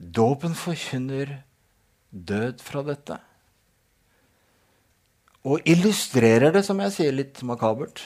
Dåpen 0.00 0.54
forkynner 0.56 1.42
død 2.10 2.62
fra 2.64 2.80
dette. 2.86 3.18
Og 5.44 5.60
illustrerer 5.68 6.52
det, 6.52 6.64
som 6.64 6.80
jeg 6.80 6.94
sier, 6.94 7.12
litt 7.12 7.42
makabert. 7.44 8.00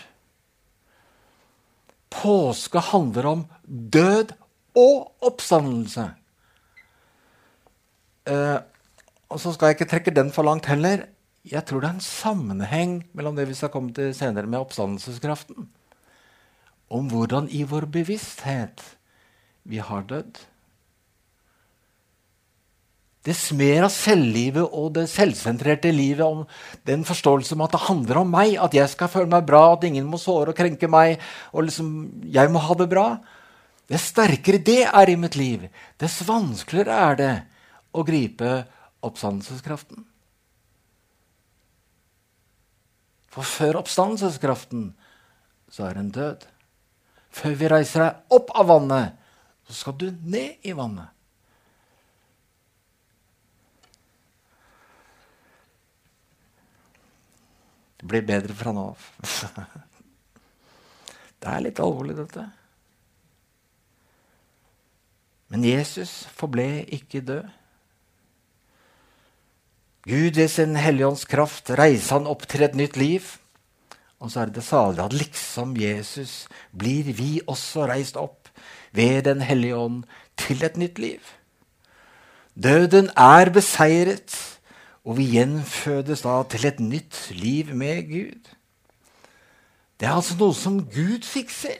Påske 2.14 2.82
handler 2.90 3.30
om 3.30 3.44
død 3.66 4.34
og 4.78 5.26
oppstandelse. 5.26 6.06
Eh, 8.30 8.58
og 9.30 9.40
så 9.42 9.52
skal 9.54 9.70
jeg 9.70 9.78
ikke 9.78 9.90
trekke 9.90 10.14
den 10.14 10.32
for 10.34 10.46
langt 10.46 10.66
heller. 10.70 11.06
Jeg 11.46 11.66
tror 11.68 11.82
det 11.82 11.90
er 11.90 11.96
en 11.98 12.06
sammenheng 12.06 12.96
mellom 13.14 13.36
det 13.38 13.46
vi 13.50 13.58
skal 13.58 13.70
komme 13.70 13.94
til 13.94 14.14
senere 14.16 14.48
med 14.48 14.62
oppstandelseskraften, 14.64 15.68
om 16.90 17.10
hvordan 17.10 17.50
i 17.52 17.62
vår 17.68 17.86
bevissthet 17.92 18.82
vi 19.68 19.82
har 19.82 20.06
dødd. 20.08 20.40
Det 23.24 23.32
smer 23.32 23.86
av 23.86 23.92
selvlivet 23.92 24.66
og 24.76 24.90
det 24.98 25.06
selvsentrerte 25.08 25.88
livet 25.94 26.26
om 26.26 26.42
den 26.84 27.06
forståelse 27.08 27.56
om 27.56 27.62
at 27.64 27.72
det 27.72 27.86
handler 27.86 28.20
om 28.20 28.34
meg, 28.34 28.58
at 28.60 28.76
jeg 28.76 28.90
skal 28.92 29.08
føle 29.08 29.30
meg 29.32 29.46
bra, 29.48 29.62
at 29.72 29.86
ingen 29.88 30.04
må 30.10 30.20
såre 30.20 30.52
og 30.52 30.58
krenke 30.58 30.90
meg, 30.92 31.22
og 31.56 31.64
liksom, 31.64 31.88
jeg 32.28 32.52
må 32.52 32.60
ha 32.60 32.76
det 32.76 32.88
bra. 32.92 33.06
Dess 33.88 34.10
sterkere 34.12 34.60
det 34.64 34.82
er 34.84 35.12
i 35.12 35.16
mitt 35.20 35.38
liv, 35.40 35.64
dess 36.00 36.20
vanskeligere 36.28 36.98
er 37.08 37.20
det 37.20 37.32
å 37.96 38.04
gripe 38.04 38.52
oppstandelseskraften. 39.04 40.04
For 43.32 43.48
før 43.48 43.80
oppstandelseskraften 43.80 44.90
så 45.72 45.88
er 45.88 45.98
en 45.98 46.12
død. 46.12 46.44
Før 47.34 47.56
vi 47.58 47.72
reiser 47.72 48.04
deg 48.04 48.36
opp 48.36 48.52
av 48.54 48.68
vannet, 48.68 49.16
så 49.64 49.80
skal 49.80 49.96
du 49.98 50.10
ned 50.28 50.60
i 50.62 50.76
vannet. 50.76 51.13
Det 58.04 58.10
blir 58.10 58.24
bedre 58.28 58.52
fra 58.52 58.68
nå 58.76 58.82
av. 58.90 59.04
det 61.40 61.48
er 61.48 61.62
litt 61.64 61.78
alvorlig, 61.80 62.18
dette. 62.18 62.42
Men 65.48 65.64
Jesus 65.64 66.12
forble 66.36 66.66
ikke 66.92 67.22
død. 67.24 67.48
Gud 70.04 70.36
ved 70.36 70.52
sin 70.52 70.76
hellige 70.76 71.24
kraft 71.32 71.72
reiser 71.80 72.18
han 72.18 72.28
opp 72.28 72.44
til 72.44 72.66
et 72.68 72.76
nytt 72.76 73.00
liv. 73.00 73.24
Og 74.20 74.28
så 74.28 74.44
er 74.44 74.52
det 74.52 74.68
salig 74.68 75.00
at 75.00 75.16
liksom 75.16 75.72
Jesus 75.80 76.44
blir 76.76 77.08
vi 77.16 77.38
også 77.48 77.88
reist 77.88 78.20
opp 78.20 78.52
ved 78.92 79.24
Den 79.24 79.40
hellige 79.40 79.80
ånd 79.80 80.04
til 80.36 80.60
et 80.60 80.76
nytt 80.76 81.00
liv. 81.00 81.24
Døden 82.52 83.08
er 83.16 83.48
beseiret. 83.48 84.53
Og 85.04 85.18
vi 85.18 85.28
gjenfødes 85.34 86.24
da 86.24 86.38
til 86.48 86.64
et 86.68 86.80
nytt 86.80 87.18
liv 87.36 87.74
med 87.76 88.06
Gud. 88.08 88.52
Det 90.00 90.08
er 90.08 90.16
altså 90.16 90.36
noe 90.40 90.56
som 90.56 90.80
Gud 90.80 91.26
fikser. 91.28 91.76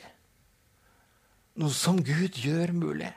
Noe 1.60 1.72
som 1.72 2.02
Gud 2.04 2.36
gjør 2.36 2.74
mulig. 2.76 3.10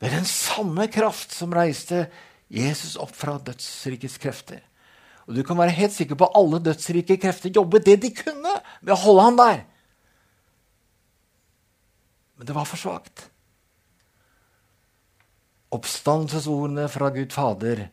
Det 0.00 0.08
er 0.08 0.20
den 0.20 0.28
samme 0.28 0.86
kraft 0.92 1.34
som 1.36 1.52
reiste 1.52 2.06
Jesus 2.50 2.96
opp 3.00 3.12
fra 3.14 3.36
dødsrikets 3.44 4.16
krefter. 4.22 4.62
Og 5.28 5.36
du 5.36 5.42
kan 5.46 5.58
være 5.58 5.76
helt 5.76 5.94
sikker 5.94 6.16
på 6.18 6.30
at 6.30 6.38
alle 6.38 6.62
dødsrike 6.64 7.18
krefter 7.20 7.52
jobbet 7.54 7.84
det 7.86 7.98
de 8.02 8.14
kunne 8.14 8.54
med 8.80 8.94
å 8.94 9.02
holde 9.02 9.26
ham 9.26 9.36
der. 9.38 9.60
Men 12.38 12.48
det 12.48 12.56
var 12.56 12.66
for 12.66 12.80
svakt. 12.80 13.26
Oppstandelsesordene 15.76 16.88
fra 16.90 17.12
Gud 17.14 17.34
Fader 17.34 17.84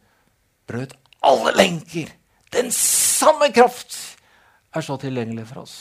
brøt 0.68 0.96
alle 1.24 1.54
lenker. 1.58 2.12
Den 2.54 2.72
samme 2.72 3.52
kraft 3.56 3.96
er 4.76 4.82
så 4.82 4.98
tilgjengelig 5.02 5.48
for 5.48 5.64
oss. 5.66 5.78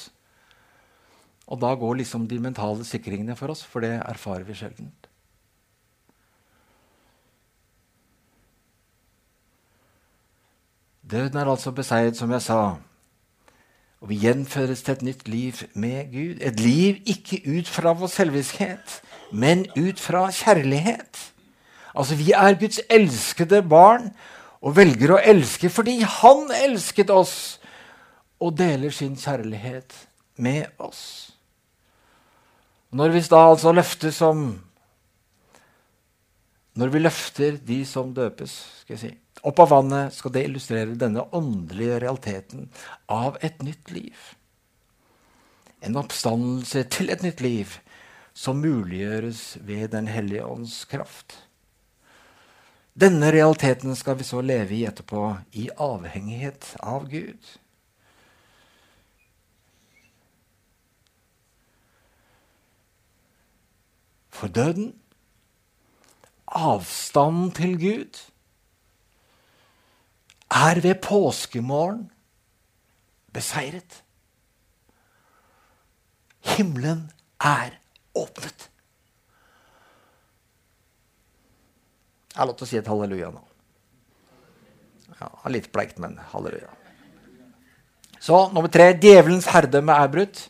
Og 1.47 1.61
da 1.63 1.75
går 1.79 2.01
liksom 2.01 2.27
de 2.29 2.39
mentale 2.43 2.85
sikringene 2.85 3.37
for 3.39 3.55
oss, 3.55 3.63
for 3.63 3.85
det 3.85 3.93
erfarer 4.01 4.47
vi 4.47 4.55
sjelden. 4.59 4.91
Døden 11.11 11.39
er 11.39 11.47
altså 11.47 11.71
beseiret, 11.71 12.17
som 12.17 12.33
jeg 12.35 12.43
sa. 12.43 12.75
Og 14.01 14.09
vi 14.09 14.19
gjenføres 14.19 14.83
til 14.83 14.93
et 14.93 15.03
nytt 15.03 15.29
liv 15.29 15.53
med 15.75 16.11
Gud. 16.13 16.43
Et 16.43 16.61
liv 16.61 16.99
ikke 17.07 17.59
ut 17.59 17.69
fra 17.69 17.93
vår 17.93 18.11
selviskhet, 18.11 19.01
men 19.33 19.67
ut 19.79 20.01
fra 20.01 20.31
kjærlighet. 20.31 21.33
Altså, 21.95 22.15
vi 22.15 22.33
er 22.33 22.59
Guds 22.59 22.81
elskede 22.91 23.63
barn, 23.63 24.11
og 24.67 24.75
velger 24.75 25.15
å 25.15 25.23
elske 25.23 25.71
fordi 25.71 26.01
han 26.03 26.51
elsket 26.59 27.13
oss 27.15 27.37
og 28.43 28.57
deler 28.59 28.93
sin 28.93 29.15
kjærlighet 29.17 29.95
med 30.43 30.67
oss. 30.83 31.33
Når 32.91 33.15
vi 33.15 33.23
da 33.31 33.43
altså 33.51 33.75
løfter 33.75 34.15
som 34.15 34.49
Når 36.77 36.91
vi 36.93 37.01
løfter 37.01 37.55
de 37.57 37.79
som 37.89 38.11
døpes 38.13 38.53
skal 38.83 38.95
jeg 38.95 39.01
si, 39.01 39.13
opp 39.49 39.63
av 39.65 39.71
vannet, 39.71 40.13
skal 40.13 40.35
det 40.35 40.43
illustrere 40.45 40.99
denne 41.01 41.23
åndelige 41.33 42.03
realiteten 42.03 42.67
av 43.09 43.39
et 43.41 43.63
nytt 43.65 43.89
liv. 43.95 44.13
En 45.81 45.97
oppstandelse 45.97 46.83
til 46.93 47.09
et 47.09 47.25
nytt 47.25 47.41
liv 47.41 47.79
som 48.37 48.61
muliggjøres 48.61 49.57
ved 49.65 49.89
Den 49.97 50.13
hellige 50.13 50.45
ånds 50.45 50.85
kraft. 50.85 51.46
Denne 52.97 53.29
realiteten 53.29 53.93
skal 53.97 54.17
vi 54.17 54.25
så 54.25 54.41
leve 54.41 54.73
i 54.73 54.85
etterpå, 54.89 55.35
i 55.53 55.69
avhengighet 55.77 56.71
av 56.81 57.05
Gud. 57.13 57.51
For 64.33 64.49
døden, 64.49 64.95
avstanden 66.47 67.51
til 67.57 67.77
Gud, 67.81 68.23
er 70.49 70.81
ved 70.81 70.95
påskemorgen 71.05 72.07
beseiret. 73.33 74.01
Himmelen 76.57 77.11
er 77.41 77.77
åpnet. 78.15 78.71
Jeg 82.37 82.43
har 82.43 82.51
lov 82.51 82.57
til 82.61 82.67
å 82.67 82.69
si 82.69 82.77
et 82.77 82.89
halleluja 82.93 83.31
nå. 83.33 83.39
Ja, 85.17 85.31
Litt 85.49 85.71
bleikt, 85.73 85.97
men 85.97 86.19
halleluja. 86.35 86.69
Så 88.21 88.43
nummer 88.53 88.69
tre 88.69 88.91
djevelens 88.93 89.49
herredømme 89.49 89.97
er 89.97 90.11
brutt. 90.13 90.43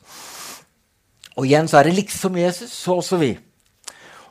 Og 1.38 1.46
igjen 1.46 1.70
så 1.70 1.78
er 1.78 1.86
det 1.86 2.00
liksom 2.00 2.40
Jesus, 2.40 2.74
så 2.74 2.96
også 2.98 3.20
vi. 3.22 3.36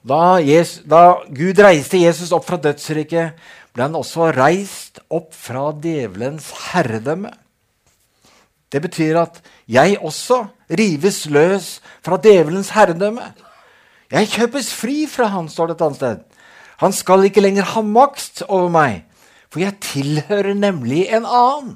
Da, 0.04 0.36
Jesus, 0.44 0.84
da 0.84 1.22
Gud 1.32 1.64
reiste 1.64 2.04
Jesus 2.04 2.36
opp 2.36 2.44
fra 2.50 2.60
dødsriket, 2.60 3.40
ble 3.72 3.88
han 3.88 3.96
også 3.96 4.34
reist 4.36 5.00
opp 5.08 5.32
fra 5.32 5.70
djevelens 5.80 6.52
herredømme. 6.74 7.32
Det 8.68 8.84
betyr 8.84 9.24
at 9.24 9.40
jeg 9.72 9.96
også 10.04 10.44
rives 10.76 11.24
løs 11.32 11.78
fra 12.04 12.20
djevelens 12.20 12.76
herredømme. 12.76 13.32
Jeg 14.12 14.34
kjøpes 14.36 14.76
fri 14.76 15.06
fra 15.08 15.32
han, 15.32 15.48
står 15.48 15.72
det 15.72 15.80
et 15.80 15.88
annet 15.88 16.04
sted. 16.04 16.35
Han 16.82 16.94
skal 16.94 17.28
ikke 17.28 17.44
lenger 17.44 17.68
ha 17.76 17.82
makt 17.82 18.44
over 18.48 18.70
meg, 18.74 19.04
for 19.50 19.64
jeg 19.64 19.80
tilhører 19.84 20.54
nemlig 20.58 21.06
en 21.16 21.26
annen. 21.26 21.76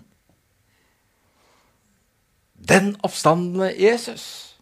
Den 2.70 2.94
oppstandende 3.04 3.72
Jesus. 3.80 4.56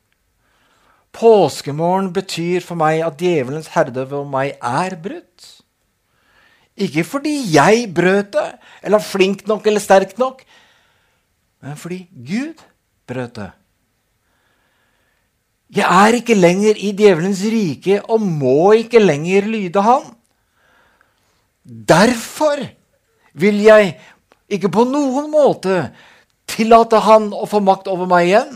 Påskemorgen 1.18 2.12
betyr 2.14 2.62
for 2.62 2.78
meg 2.80 3.02
at 3.02 3.18
djevelens 3.20 3.72
herde 3.74 4.06
over 4.06 4.28
meg 4.30 4.54
er 4.62 4.96
brutt. 5.02 5.54
Ikke 6.78 7.02
fordi 7.04 7.40
jeg 7.56 7.88
brøt 7.96 8.36
det, 8.36 8.50
eller 8.86 9.02
flink 9.02 9.48
nok 9.50 9.66
eller 9.66 9.82
sterk 9.82 10.14
nok, 10.22 10.44
men 11.66 11.80
fordi 11.80 12.04
Gud 12.14 12.62
brøt 13.10 13.40
det. 13.40 13.50
Jeg 15.74 15.88
er 15.90 16.20
ikke 16.20 16.38
lenger 16.38 16.78
i 16.78 16.94
djevelens 16.96 17.42
rike 17.52 17.98
og 18.06 18.22
må 18.22 18.72
ikke 18.78 19.02
lenger 19.02 19.50
lyde 19.50 19.82
han. 19.84 20.06
Derfor 21.68 22.62
vil 23.36 23.60
jeg 23.66 23.98
ikke 24.48 24.72
på 24.72 24.86
noen 24.88 25.28
måte 25.32 25.90
tillate 26.48 27.02
han 27.04 27.28
å 27.36 27.44
få 27.50 27.60
makt 27.60 27.90
over 27.92 28.08
meg 28.10 28.30
igjen. 28.30 28.54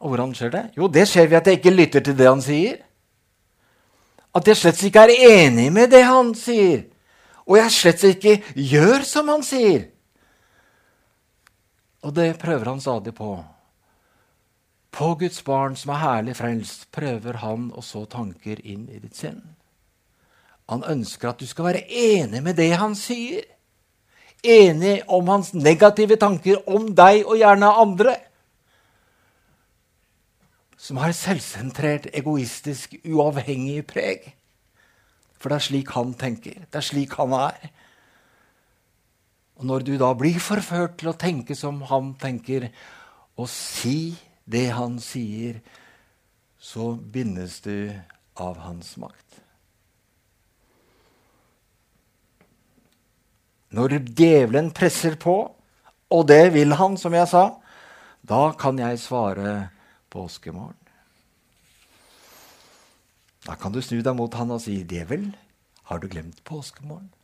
Og 0.00 0.10
hvordan 0.10 0.32
skjer 0.34 0.50
det? 0.50 0.64
Jo, 0.80 0.88
det 0.88 1.06
skjer 1.06 1.28
ved 1.28 1.38
at 1.38 1.50
jeg 1.50 1.60
ikke 1.60 1.76
lytter 1.76 2.04
til 2.04 2.16
det 2.16 2.26
han 2.26 2.42
sier. 2.42 2.80
At 4.34 4.46
jeg 4.48 4.58
slett 4.58 4.82
ikke 4.86 5.06
er 5.06 5.14
enig 5.44 5.68
med 5.74 5.92
det 5.92 6.02
han 6.08 6.32
sier. 6.38 6.86
Og 7.46 7.58
jeg 7.58 7.74
slett 7.74 8.04
ikke 8.08 8.36
gjør 8.54 9.04
som 9.06 9.30
han 9.30 9.44
sier. 9.46 9.88
Og 12.00 12.14
det 12.16 12.32
prøver 12.40 12.72
han 12.72 12.80
stadig 12.80 13.12
på. 13.14 13.34
På 15.00 15.14
Guds 15.16 15.40
barn 15.46 15.78
som 15.80 15.94
er 15.94 16.02
herlig 16.02 16.34
frelst, 16.36 16.90
prøver 16.92 17.38
han 17.40 17.70
å 17.72 17.80
så 17.80 18.02
tanker 18.04 18.60
inn 18.60 18.84
i 18.92 18.98
ditt 19.00 19.16
sinn. 19.16 19.40
Han 20.68 20.84
ønsker 20.84 21.30
at 21.30 21.40
du 21.40 21.48
skal 21.48 21.70
være 21.70 21.86
enig 21.88 22.42
med 22.44 22.58
det 22.60 22.74
han 22.76 22.92
sier. 22.98 23.46
Enig 24.44 25.00
om 25.08 25.32
hans 25.32 25.54
negative 25.56 26.20
tanker 26.20 26.60
om 26.68 26.92
deg 26.96 27.24
og 27.24 27.40
gjerne 27.40 27.72
andre 27.80 28.14
som 30.80 31.00
har 31.00 31.12
selvsentrert, 31.16 32.08
egoistisk, 32.16 32.94
uavhengig 33.04 33.82
preg. 33.88 34.30
For 35.40 35.52
det 35.52 35.58
er 35.60 35.66
slik 35.70 35.96
han 35.96 36.14
tenker. 36.16 36.64
Det 36.68 36.80
er 36.80 36.86
slik 36.92 37.16
han 37.20 37.34
er. 37.36 37.68
Og 39.60 39.68
når 39.68 39.84
du 39.84 39.94
da 40.00 40.12
blir 40.16 40.40
forført 40.40 41.00
til 41.00 41.12
å 41.12 41.20
tenke 41.20 41.56
som 41.56 41.82
han 41.88 42.14
tenker, 42.20 42.68
og 43.36 43.48
si 43.48 44.12
det 44.50 44.68
han 44.74 44.98
sier, 45.02 45.60
så 46.60 46.92
bindes 46.94 47.60
du 47.64 47.92
av 48.40 48.58
hans 48.66 48.96
makt. 49.00 49.40
Når 53.70 54.00
djevelen 54.18 54.72
presser 54.74 55.14
på, 55.20 55.36
og 56.10 56.26
det 56.26 56.50
vil 56.56 56.74
han, 56.74 56.98
som 56.98 57.14
jeg 57.14 57.30
sa, 57.30 57.44
da 58.26 58.50
kan 58.58 58.80
jeg 58.82 58.98
svare 58.98 59.70
påskemorgen. 60.10 60.76
Da 63.46 63.54
kan 63.56 63.72
du 63.72 63.80
snu 63.80 64.02
deg 64.02 64.16
mot 64.18 64.34
han 64.36 64.50
og 64.50 64.60
si, 64.60 64.82
'Djevel, 64.84 65.30
har 65.88 65.98
du 65.98 66.08
glemt 66.08 66.42
påskemorgen?' 66.44 67.14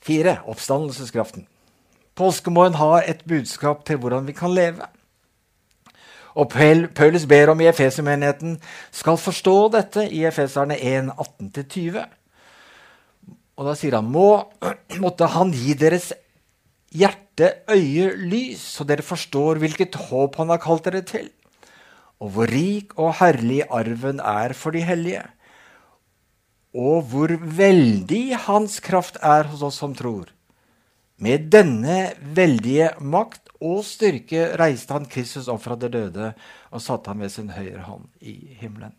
Fire 0.00 0.40
oppstandelseskraften. 0.48 1.46
Påskemorgen 2.20 2.76
har 2.76 3.06
et 3.08 3.22
budskap 3.24 3.84
til 3.88 4.00
hvordan 4.00 4.26
vi 4.28 4.36
kan 4.36 4.52
leve. 4.52 4.84
Og 6.36 6.52
Paulus 6.94 7.24
ber 7.26 7.50
om 7.50 7.60
i 7.60 7.68
Efesermenigheten 7.70 8.58
skal 8.94 9.18
forstå 9.18 9.56
dette 9.74 10.04
i 10.06 10.22
Efeserne 10.28 10.76
1, 10.76 11.10
18-20. 11.16 12.04
Og 13.56 13.66
da 13.66 13.74
sier 13.76 13.96
han 13.98 14.10
må, 14.12 14.28
måtte 15.04 15.30
han 15.32 15.52
gi 15.56 15.74
deres 15.78 16.10
hjerte, 16.92 17.50
øye, 17.70 18.10
lys, 18.30 18.62
så 18.76 18.84
dere 18.84 19.06
forstår 19.06 19.60
hvilket 19.62 19.96
håp 20.10 20.36
han 20.40 20.52
har 20.52 20.60
kalt 20.62 20.84
dere 20.86 21.02
til, 21.06 21.28
og 22.20 22.34
hvor 22.34 22.50
rik 22.52 22.92
og 23.00 23.14
herlig 23.20 23.62
arven 23.70 24.20
er 24.20 24.52
for 24.58 24.76
de 24.76 24.82
hellige, 24.84 25.22
og 26.76 27.06
hvor 27.10 27.32
veldig 27.32 28.24
hans 28.44 28.76
kraft 28.84 29.16
er 29.22 29.48
hos 29.50 29.64
oss 29.66 29.80
som 29.80 29.96
tror. 29.96 30.28
Med 31.20 31.50
denne 31.52 32.14
veldige 32.36 32.94
makt 33.04 33.50
og 33.60 33.82
styrke 33.84 34.54
reiste 34.56 34.96
han 34.96 35.08
Kristus 35.10 35.50
opp 35.52 35.60
fra 35.66 35.76
det 35.76 35.92
døde 35.92 36.30
og 36.70 36.80
satte 36.80 37.12
ham 37.12 37.20
ved 37.20 37.32
sin 37.34 37.50
høyre 37.52 37.84
hånd 37.84 38.06
i 38.24 38.56
himmelen. 38.60 38.94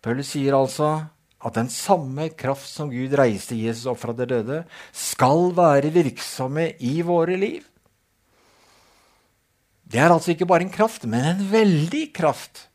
Paulus 0.00 0.30
sier 0.32 0.54
altså 0.56 0.92
at 1.40 1.56
den 1.56 1.70
samme 1.72 2.28
kraft 2.38 2.68
som 2.68 2.92
Gud 2.92 3.16
reiste 3.18 3.56
Jesus 3.58 3.88
opp 3.90 3.98
fra 4.02 4.14
det 4.16 4.28
døde, 4.30 4.62
skal 4.92 5.50
være 5.56 5.92
virksomme 5.92 6.66
i 6.84 7.00
våre 7.06 7.38
liv. 7.40 7.64
Det 9.90 9.98
er 9.98 10.12
altså 10.12 10.34
ikke 10.34 10.46
bare 10.46 10.68
en 10.68 10.72
kraft, 10.72 11.08
men 11.08 11.24
en 11.32 11.42
veldig 11.50 12.04
kraft. 12.14 12.68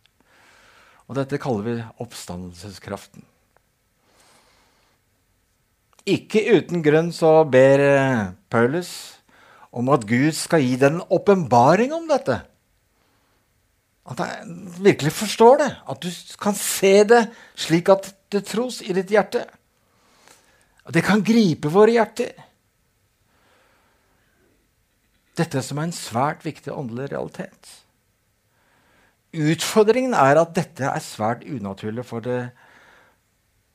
Og 1.06 1.16
dette 1.20 1.40
kaller 1.40 1.64
vi 1.64 1.78
oppstandelseskraften. 2.04 3.24
Ikke 6.06 6.44
uten 6.54 6.84
grunn 6.86 7.10
så 7.16 7.40
ber 7.50 7.82
eh, 7.82 8.26
Paulus 8.54 8.92
om 9.76 9.90
at 9.92 10.06
Gud 10.08 10.36
skal 10.38 10.62
gi 10.64 10.76
den 10.80 11.02
åpenbaring 11.12 11.94
om 11.96 12.06
dette. 12.08 12.38
At 14.06 14.22
jeg 14.22 14.58
virkelig 14.86 15.12
forstår 15.18 15.58
det. 15.64 15.72
At 15.90 16.04
du 16.06 16.10
kan 16.42 16.56
se 16.58 16.94
det 17.10 17.24
slik 17.58 17.90
at 17.90 18.12
det 18.32 18.46
tros 18.46 18.84
i 18.86 18.94
ditt 18.94 19.12
hjerte. 19.12 19.42
At 20.86 20.94
det 20.94 21.04
kan 21.08 21.24
gripe 21.26 21.72
våre 21.74 21.96
hjerter. 21.98 22.36
Dette 25.36 25.64
som 25.66 25.82
er 25.82 25.90
en 25.90 25.96
svært 25.96 26.46
viktig 26.46 26.72
åndelig 26.72 27.10
realitet. 27.12 27.72
Utfordringen 29.36 30.14
er 30.16 30.40
at 30.40 30.54
dette 30.56 30.86
er 30.88 31.04
svært 31.04 31.44
unaturlig 31.44 32.06
for 32.08 32.24
det 32.24 32.54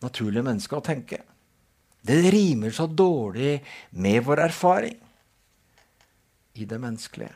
naturlige 0.00 0.46
mennesket 0.46 0.78
å 0.78 0.86
tenke. 0.86 1.20
Det 2.00 2.16
rimer 2.32 2.72
så 2.72 2.86
dårlig 2.86 3.60
med 3.90 4.24
vår 4.24 4.46
erfaring 4.46 4.96
i 6.56 6.64
det 6.64 6.78
menneskelige. 6.80 7.34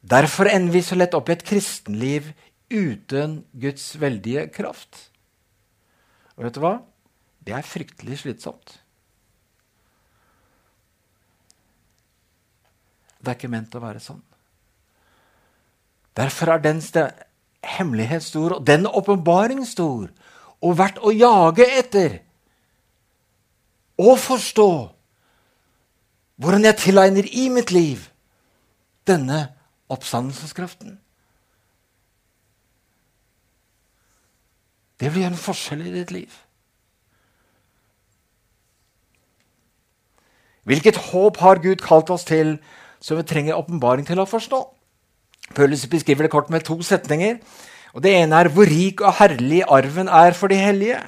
Derfor 0.00 0.48
ender 0.48 0.72
vi 0.72 0.82
så 0.82 0.96
lett 0.96 1.14
opp 1.14 1.28
i 1.28 1.34
et 1.36 1.44
kristenliv 1.46 2.30
uten 2.70 3.40
Guds 3.52 3.92
veldige 4.00 4.46
kraft. 4.54 5.10
Og 6.38 6.46
vet 6.46 6.56
du 6.56 6.62
hva? 6.62 6.78
Det 7.44 7.52
er 7.56 7.66
fryktelig 7.66 8.22
slitsomt. 8.22 8.78
Det 13.20 13.28
er 13.28 13.36
ikke 13.36 13.52
ment 13.52 13.76
å 13.76 13.82
være 13.82 14.00
sånn. 14.00 14.22
Derfor 16.16 16.54
er 16.54 16.64
den 16.64 16.80
hemmelighet 17.76 18.24
stor, 18.24 18.56
og 18.56 18.64
den 18.66 18.88
åpenbaring 18.88 19.60
stor, 19.68 20.08
og 20.60 20.76
verdt 20.78 21.00
å 21.00 21.12
jage 21.14 21.66
etter. 21.78 22.18
Og 24.00 24.16
forstå 24.20 24.70
hvordan 26.40 26.64
jeg 26.64 26.80
tilegner 26.80 27.26
i 27.36 27.48
mitt 27.52 27.72
liv 27.72 28.06
denne 29.08 29.42
oppstandelseskraften. 29.92 30.98
Det 35.00 35.08
vil 35.08 35.24
gjøre 35.24 35.32
en 35.32 35.44
forskjell 35.44 35.84
i 35.88 35.92
ditt 35.94 36.12
liv. 36.12 36.32
Hvilket 40.68 41.00
håp 41.10 41.40
har 41.40 41.62
Gud 41.64 41.80
kalt 41.82 42.12
oss 42.12 42.26
til 42.28 42.58
som 43.00 43.16
vi 43.16 43.24
trenger 43.24 43.56
åpenbaring 43.56 44.04
til 44.06 44.20
å 44.20 44.28
forstå? 44.28 44.60
Paulus 45.56 45.86
beskriver 45.90 46.28
det 46.28 46.32
kort 46.32 46.50
med 46.52 46.62
to 46.68 46.76
setninger. 46.84 47.40
Og 47.94 48.02
Det 48.02 48.12
ene 48.22 48.36
er 48.38 48.48
hvor 48.48 48.68
rik 48.68 49.00
og 49.00 49.16
herlig 49.18 49.64
arven 49.66 50.08
er 50.08 50.36
for 50.36 50.52
de 50.52 50.58
hellige. 50.58 51.00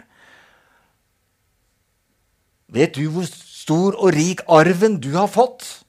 Vet 2.73 2.97
du 2.97 3.07
hvor 3.11 3.29
stor 3.29 3.95
og 3.99 4.15
rik 4.17 4.43
arven 4.49 4.99
du 5.01 5.13
har 5.15 5.31
fått? 5.31 5.85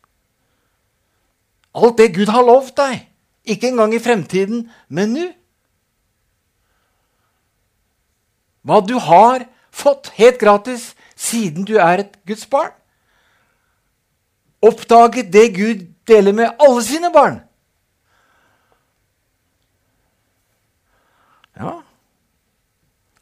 Alt 1.74 1.98
det 1.98 2.14
Gud 2.16 2.30
har 2.30 2.46
lovt 2.46 2.78
deg. 2.78 3.08
Ikke 3.44 3.72
engang 3.72 3.96
i 3.96 4.00
fremtiden, 4.04 4.68
men 4.88 5.16
nå. 5.16 5.26
Hva 8.64 8.80
du 8.86 8.96
har 9.02 9.48
fått 9.74 10.14
helt 10.16 10.40
gratis 10.40 10.94
siden 11.16 11.66
du 11.68 11.76
er 11.82 12.06
et 12.06 12.14
Guds 12.28 12.46
barn. 12.48 12.72
Oppdaget 14.64 15.34
det 15.34 15.50
Gud 15.58 15.82
deler 16.08 16.32
med 16.32 16.54
alle 16.62 16.84
sine 16.86 17.12
barn. 17.12 17.42
Ja 21.60 21.80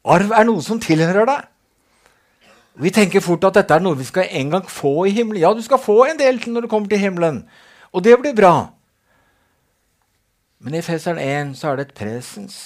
Arv 0.02 0.32
er 0.34 0.46
noe 0.48 0.62
som 0.64 0.80
tilhører 0.82 1.28
deg. 1.28 1.48
Vi 2.82 2.90
tenker 2.90 3.22
fort 3.22 3.44
at 3.46 3.54
dette 3.60 3.76
er 3.76 3.82
noe 3.84 3.98
vi 3.98 4.06
skal 4.08 4.30
en 4.40 4.50
gang 4.56 4.64
få 4.66 5.04
i 5.06 5.12
himmelen. 5.14 5.42
Ja, 5.44 5.52
du 5.54 5.62
skal 5.62 5.78
få 5.78 6.00
en 6.08 6.18
del 6.18 6.40
til 6.42 6.56
når 6.56 6.64
du 6.64 6.70
kommer 6.72 6.90
til 6.90 6.98
himmelen. 6.98 7.44
Og 7.92 8.02
det 8.02 8.16
blir 8.18 8.34
bra. 8.34 8.72
Men 10.58 10.74
i 10.78 10.82
Feseren 10.82 11.20
1 11.22 11.56
så 11.58 11.70
er 11.70 11.76
det 11.78 11.88
et 11.88 11.98
presens. 11.98 12.56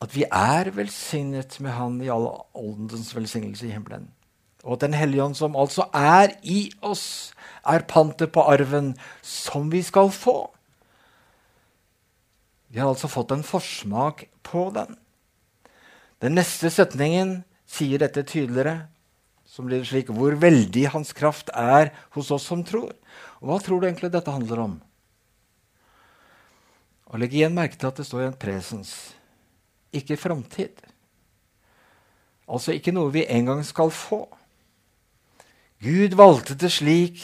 At 0.00 0.14
vi 0.14 0.24
er 0.24 0.70
velsignet 0.70 1.58
med 1.60 1.74
Han 1.74 2.00
i 2.00 2.10
all 2.12 2.28
åndens 2.54 3.10
velsignelse 3.16 3.66
i 3.66 3.72
himmelen. 3.74 4.08
Og 4.64 4.72
at 4.72 4.80
Den 4.80 4.94
hellige 4.94 5.24
ånd, 5.24 5.34
som 5.34 5.56
altså 5.56 5.88
er 5.94 6.36
i 6.42 6.70
oss, 6.82 7.34
er 7.66 7.86
pantet 7.88 8.32
på 8.32 8.40
arven 8.40 8.96
som 9.22 9.72
vi 9.72 9.82
skal 9.82 10.10
få. 10.10 10.50
Vi 12.68 12.80
har 12.80 12.90
altså 12.90 13.08
fått 13.08 13.32
en 13.32 13.44
forsmak 13.46 14.26
på 14.44 14.68
den. 14.74 14.96
Den 16.20 16.36
neste 16.36 16.70
setningen 16.72 17.40
sier 17.68 18.00
dette 18.02 18.24
tydeligere, 18.26 18.88
som 19.48 19.68
blir 19.68 19.84
slik 19.86 20.10
Hvor 20.12 20.36
veldig 20.36 20.84
hans 20.92 21.14
kraft 21.16 21.48
er 21.56 21.92
hos 22.14 22.30
oss 22.34 22.46
som 22.50 22.64
tror. 22.66 22.92
Og 23.40 23.48
Hva 23.48 23.58
tror 23.62 23.80
du 23.80 23.88
egentlig 23.88 24.12
dette 24.12 24.34
handler 24.34 24.64
om? 24.66 24.76
Og 27.08 27.22
Legg 27.22 27.32
igjen 27.32 27.56
merke 27.56 27.78
til 27.78 27.88
at 27.88 27.96
det 27.96 28.04
står 28.04 28.26
i 28.26 28.28
en 28.28 28.36
presens, 28.36 28.92
ikke 29.96 30.18
framtid. 30.20 30.82
Altså 32.48 32.74
ikke 32.76 32.92
noe 32.92 33.12
vi 33.12 33.24
en 33.28 33.48
gang 33.48 33.62
skal 33.64 33.92
få. 33.92 34.26
Gud 35.80 36.16
valgte 36.18 36.56
det 36.58 36.72
slik 36.74 37.22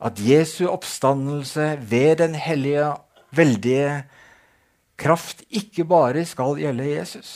at 0.00 0.18
Jesu 0.18 0.64
oppstandelse 0.70 1.76
ved 1.90 2.16
Den 2.22 2.34
hellige, 2.34 2.94
veldige 3.34 4.04
kraft 5.00 5.44
ikke 5.48 5.86
bare 5.88 6.24
skal 6.28 6.58
gjelde 6.60 6.88
Jesus, 6.90 7.32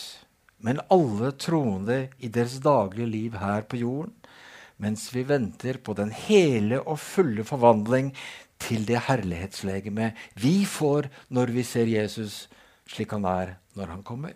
men 0.65 0.83
alle 0.93 1.33
troende 1.41 2.09
i 2.19 2.29
deres 2.33 2.59
daglige 2.65 3.11
liv 3.11 3.39
her 3.41 3.65
på 3.69 3.81
jorden, 3.81 4.15
mens 4.77 5.07
vi 5.15 5.23
venter 5.27 5.79
på 5.79 5.95
den 5.97 6.11
hele 6.11 6.81
og 6.83 6.99
fulle 7.01 7.45
forvandling 7.47 8.11
til 8.61 8.85
det 8.89 9.05
herlighetslegeme 9.07 10.13
vi 10.41 10.65
får 10.69 11.09
når 11.35 11.53
vi 11.55 11.65
ser 11.67 11.91
Jesus 11.91 12.45
slik 12.91 13.15
han 13.15 13.25
er 13.29 13.55
når 13.79 13.93
han 13.95 14.03
kommer. 14.07 14.35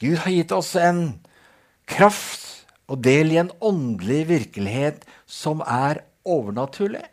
Gud 0.00 0.18
har 0.24 0.32
gitt 0.32 0.52
oss 0.52 0.74
en 0.76 1.20
kraft 1.88 2.44
og 2.86 3.00
del 3.04 3.32
i 3.32 3.40
en 3.40 3.52
åndelig 3.64 4.26
virkelighet 4.28 5.06
som 5.24 5.62
er 5.64 6.02
overnaturlig. 6.26 7.04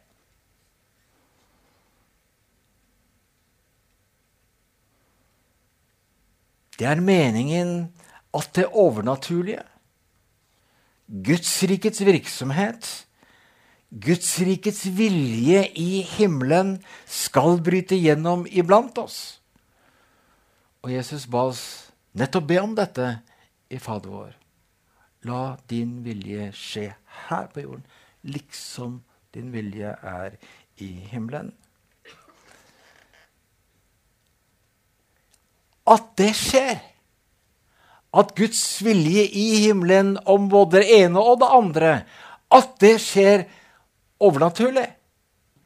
Det 6.80 6.88
er 6.90 7.02
meningen 7.04 7.94
at 8.34 8.50
det 8.58 8.66
overnaturlige, 8.72 9.62
Gudsrikets 11.04 12.02
virksomhet, 12.02 12.88
Gudsrikets 13.92 14.88
vilje 14.98 15.68
i 15.78 16.02
himmelen, 16.16 16.80
skal 17.06 17.60
bryte 17.62 18.00
gjennom 18.00 18.48
iblant 18.50 18.98
oss. 18.98 19.20
Og 20.82 20.96
Jesus 20.96 21.28
ba 21.30 21.46
oss 21.52 21.64
nettopp 22.18 22.48
be 22.50 22.58
om 22.64 22.74
dette 22.76 23.10
i 23.70 23.78
Fader 23.82 24.14
vår. 24.14 24.32
La 25.30 25.56
din 25.70 26.00
vilje 26.04 26.50
skje 26.58 26.88
her 27.28 27.46
på 27.54 27.64
jorden, 27.64 27.86
liksom 28.26 29.02
din 29.36 29.54
vilje 29.54 29.94
er 29.94 30.40
i 30.82 30.90
himmelen. 31.12 31.54
At 35.90 36.14
det 36.20 36.32
skjer, 36.38 36.78
at 38.14 38.36
Guds 38.38 38.62
vilje 38.86 39.26
i 39.26 39.48
himmelen 39.66 40.16
om 40.30 40.46
både 40.52 40.84
det 40.84 41.00
ene 41.02 41.20
og 41.20 41.42
det 41.42 41.50
andre, 41.50 41.94
at 42.54 42.76
det 42.84 42.96
skjer 43.02 43.48
overnaturlig, 44.22 44.86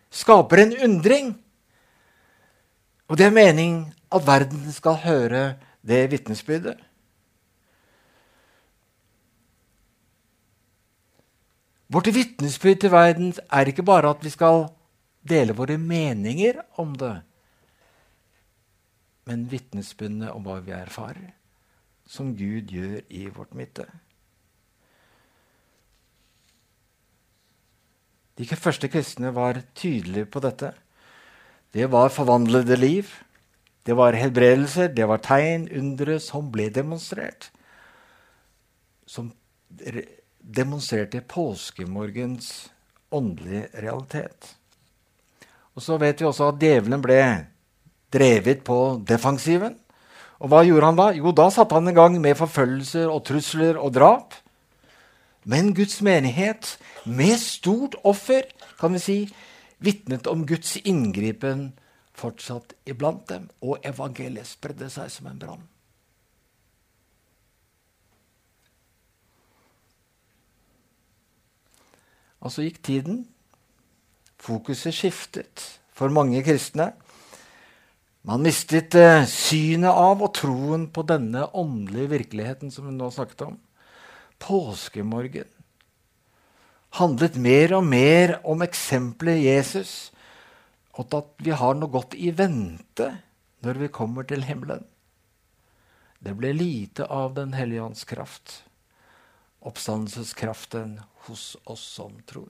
skaper 0.10 0.64
en 0.64 0.74
undring. 0.88 1.34
Og 3.08 3.20
det 3.20 3.28
er 3.28 3.36
mening 3.36 3.82
at 4.12 4.26
verden 4.28 4.64
skal 4.72 5.02
høre 5.04 5.44
det 5.88 6.06
vitnesbyrdet. 6.12 6.78
Vårt 11.88 12.10
vitnesbyrd 12.12 12.82
til 12.84 12.92
verden 12.92 13.30
er 13.48 13.70
ikke 13.70 13.86
bare 13.88 14.10
at 14.12 14.24
vi 14.24 14.32
skal 14.32 14.66
dele 15.28 15.56
våre 15.56 15.78
meninger 15.80 16.60
om 16.80 16.92
det, 17.00 17.14
men 19.28 19.48
vitnesbyrdene 19.52 20.32
om 20.32 20.46
hva 20.48 20.62
vi 20.64 20.74
erfarer, 20.76 21.34
som 22.08 22.34
Gud 22.38 22.72
gjør 22.72 23.02
i 23.12 23.28
vårt 23.34 23.56
midte. 23.58 23.88
De 28.38 28.46
første 28.46 28.88
kristne 28.94 29.34
var 29.34 29.64
tydelige 29.76 30.30
på 30.30 30.40
dette. 30.46 30.72
Det 31.74 31.90
var 31.92 32.14
forvandlede 32.14 32.78
liv. 32.78 33.10
Det 33.86 33.96
var 33.98 34.14
helbredelser, 34.20 34.92
det 34.94 35.08
var 35.08 35.22
tegn, 35.24 35.68
undre, 35.74 36.20
som 36.20 36.52
ble 36.52 36.68
demonstrert. 36.70 37.50
Som 39.08 39.32
demonstrerte 40.40 41.22
påskemorgens 41.24 42.70
åndelige 43.12 43.68
realitet. 43.74 44.56
Og 45.76 45.82
Så 45.82 45.98
vet 45.98 46.22
vi 46.22 46.26
også 46.26 46.52
at 46.52 46.62
djevelen 46.62 47.02
ble 47.02 47.20
drevet 48.14 48.64
på 48.68 48.80
defensiven. 49.08 49.78
Og 50.38 50.52
hva 50.52 50.62
gjorde 50.66 50.92
han 50.92 51.00
da? 51.00 51.08
Jo, 51.18 51.34
da 51.34 51.50
satte 51.54 51.78
han 51.78 51.90
i 51.90 51.96
gang 51.98 52.20
med 52.22 52.38
forfølgelser 52.38 53.10
og 53.10 53.24
trusler 53.28 53.80
og 53.82 53.96
drap. 53.96 54.36
Men 55.48 55.74
Guds 55.76 56.02
menighet, 56.04 56.76
med 57.06 57.38
stort 57.40 57.96
offer, 58.04 58.46
kan 58.80 58.94
vi 58.94 59.02
si, 59.02 59.18
vitnet 59.80 60.28
om 60.28 60.46
Guds 60.46 60.76
inngripen 60.84 61.72
fortsatt 62.18 62.74
iblant 62.90 63.28
dem, 63.30 63.48
og 63.62 63.80
evangeliet 63.86 64.50
spredde 64.50 64.90
seg 64.92 65.10
som 65.14 65.30
en 65.30 65.40
brann. 65.42 65.66
Og 72.42 72.54
så 72.54 72.66
gikk 72.66 72.82
tiden. 72.86 73.24
Fokuset 74.38 74.94
skiftet 74.94 75.64
for 75.98 76.14
mange 76.14 76.44
kristne. 76.46 76.92
Man 78.28 78.44
mistet 78.44 78.96
eh, 79.00 79.24
synet 79.32 79.96
av 79.96 80.20
og 80.26 80.34
troen 80.36 80.90
på 80.92 81.06
denne 81.08 81.46
åndelige 81.56 82.12
virkeligheten 82.18 82.74
som 82.74 82.90
vi 82.90 82.96
nå 82.96 83.08
snakket 83.14 83.46
om. 83.46 83.60
Påskemorgen 84.44 85.48
handlet 86.98 87.38
mer 87.40 87.74
og 87.78 87.86
mer 87.86 88.38
om 88.48 88.64
eksempelet 88.66 89.44
Jesus, 89.44 90.12
og 90.98 91.14
at 91.14 91.34
vi 91.46 91.54
har 91.54 91.76
noe 91.78 91.92
godt 91.94 92.16
i 92.18 92.32
vente 92.34 93.12
når 93.66 93.82
vi 93.84 93.92
kommer 93.94 94.26
til 94.28 94.46
himmelen. 94.48 94.86
Det 96.18 96.34
ble 96.38 96.54
lite 96.56 97.06
av 97.14 97.36
Den 97.38 97.54
hellige 97.54 97.84
ånds 97.84 98.04
kraft, 98.10 98.64
oppstandelseskraften 99.62 100.98
hos 101.28 101.56
oss 101.66 101.84
som 102.00 102.18
tror. 102.26 102.50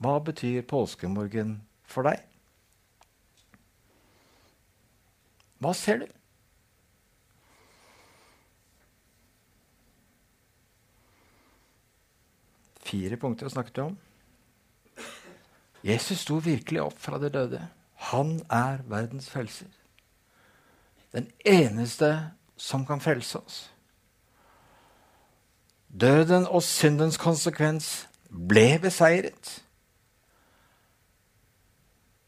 Hva 0.00 0.16
betyr 0.24 0.64
påskemorgen 0.64 1.58
for 1.84 2.08
deg? 2.08 2.22
Hva 5.60 5.74
ser 5.76 6.00
du? 6.00 6.06
Fire 12.90 13.18
punkter 13.20 13.52
snakket 13.52 13.76
vi 13.76 13.82
om. 13.90 13.98
Jesus 15.84 16.24
sto 16.24 16.40
virkelig 16.42 16.80
opp 16.82 16.96
fra 16.98 17.20
de 17.20 17.28
døde. 17.32 17.60
Han 18.10 18.40
er 18.48 18.80
verdens 18.88 19.28
frelser. 19.30 19.68
Den 21.12 21.28
eneste 21.44 22.30
som 22.56 22.86
kan 22.86 23.00
frelse 23.00 23.38
oss. 23.38 23.58
Døden 25.90 26.46
og 26.46 26.62
syndens 26.62 27.18
konsekvens 27.18 28.08
ble 28.30 28.78
beseiret. 28.82 29.60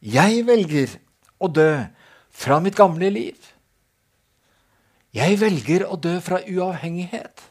Jeg 0.02 0.42
velger 0.48 0.96
å 1.38 1.46
dø 1.46 1.70
fra 2.34 2.58
mitt 2.62 2.74
gamle 2.74 3.06
liv. 3.12 3.38
Jeg 5.14 5.38
velger 5.38 5.84
å 5.86 5.98
dø 6.00 6.16
fra 6.24 6.40
uavhengighet. 6.42 7.44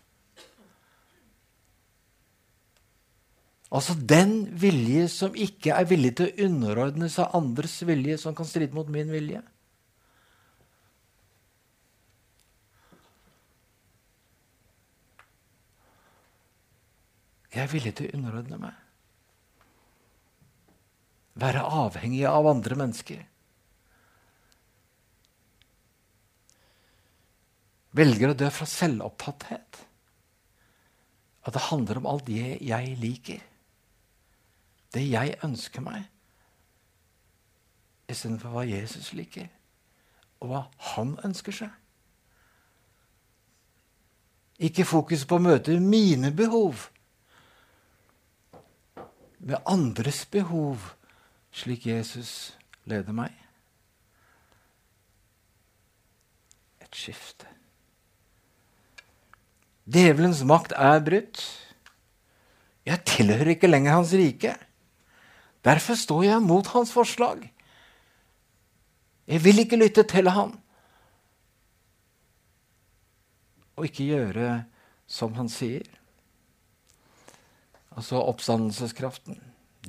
Altså 3.71 3.95
den 3.95 4.49
vilje 4.59 5.05
som 5.07 5.37
ikke 5.37 5.77
er 5.77 5.87
villig 5.87 6.11
til 6.19 6.27
å 6.27 6.47
underordne 6.49 7.07
seg 7.13 7.31
andres 7.37 7.77
vilje, 7.87 8.17
som 8.19 8.35
kan 8.35 8.49
stride 8.49 8.75
mot 8.75 8.89
min 8.91 9.07
vilje. 9.13 9.39
Jeg 17.51 17.63
er 17.63 17.71
villig 17.71 17.95
til 17.95 18.11
å 18.11 18.17
underordne 18.19 18.59
meg 18.59 18.90
være 21.41 21.63
avhengig 21.65 22.23
av 22.29 22.47
andre 22.49 22.77
mennesker. 22.79 23.21
Velger 27.97 28.31
å 28.31 28.37
dø 28.37 28.49
fra 28.53 28.67
selvopptatthet. 28.69 29.87
at 31.41 31.53
det 31.53 31.61
handler 31.71 31.97
om 31.97 32.05
alt 32.05 32.27
det 32.27 32.59
jeg 32.61 32.97
liker. 33.01 33.39
Det 34.93 35.01
jeg 35.09 35.39
ønsker 35.41 35.81
meg. 35.81 36.03
Istedenfor 38.05 38.53
hva 38.53 38.65
Jesus 38.67 39.09
liker, 39.17 39.47
og 40.37 40.51
hva 40.51 40.61
han 40.93 41.15
ønsker 41.25 41.55
seg. 41.63 41.71
Ikke 44.61 44.85
fokus 44.85 45.25
på 45.25 45.39
å 45.39 45.45
møte 45.47 45.79
mine 45.81 46.29
behov 46.29 46.91
med 49.41 49.57
andres 49.65 50.25
behov, 50.29 50.91
slik 51.51 51.85
Jesus 51.85 52.53
leder 52.89 53.15
meg. 53.15 53.35
Et 56.81 56.95
skifte. 56.95 57.47
Djevelens 59.91 60.43
makt 60.47 60.75
er 60.77 61.01
brutt. 61.03 61.41
Jeg 62.87 63.03
tilhører 63.05 63.53
ikke 63.55 63.69
lenger 63.69 63.97
hans 63.99 64.13
rike. 64.17 64.55
Derfor 65.65 65.97
står 65.99 66.23
jeg 66.25 66.41
mot 66.41 66.67
hans 66.73 66.93
forslag. 66.93 67.43
Jeg 69.27 69.43
vil 69.43 69.61
ikke 69.61 69.79
lytte 69.79 70.03
til 70.07 70.29
han. 70.33 70.55
Og 73.77 73.85
ikke 73.87 74.09
gjøre 74.09 74.63
som 75.07 75.35
han 75.37 75.49
sier. 75.51 75.85
Altså 77.91 78.21
oppstandelseskraften. 78.23 79.37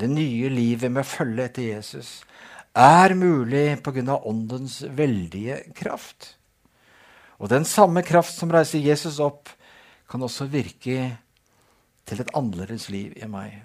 Det 0.02 0.08
nye 0.10 0.48
livet 0.50 0.90
med 0.90 1.04
å 1.04 1.06
følge 1.06 1.44
etter 1.46 1.68
Jesus 1.68 2.08
er 2.74 3.12
mulig 3.14 3.76
pga. 3.86 4.16
åndens 4.18 4.80
veldige 4.82 5.60
kraft. 5.78 6.34
Og 7.38 7.46
den 7.52 7.62
samme 7.62 8.02
kraft 8.02 8.34
som 8.34 8.50
reiser 8.50 8.82
Jesus 8.82 9.20
opp, 9.22 9.46
kan 10.10 10.22
også 10.26 10.48
virke 10.50 11.18
til 12.04 12.20
et 12.20 12.34
annerledes 12.34 12.88
liv 12.90 13.14
i 13.14 13.30
meg. 13.30 13.62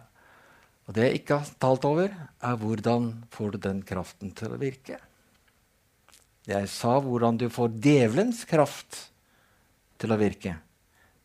Og 0.86 0.94
det 0.94 1.08
jeg 1.08 1.24
ikke 1.24 1.40
har 1.42 1.50
talt 1.58 1.90
over, 1.90 2.14
er 2.14 2.62
hvordan 2.62 3.10
får 3.34 3.52
du 3.52 3.58
den 3.66 3.82
kraften 3.82 4.30
til 4.38 4.54
å 4.54 4.62
virke. 4.62 5.02
Jeg 6.46 6.70
sa 6.70 7.00
hvordan 7.02 7.42
du 7.42 7.50
får 7.50 7.74
djevelens 7.82 8.46
kraft 8.46 9.08
til 9.98 10.14
å 10.14 10.22
virke. 10.22 10.54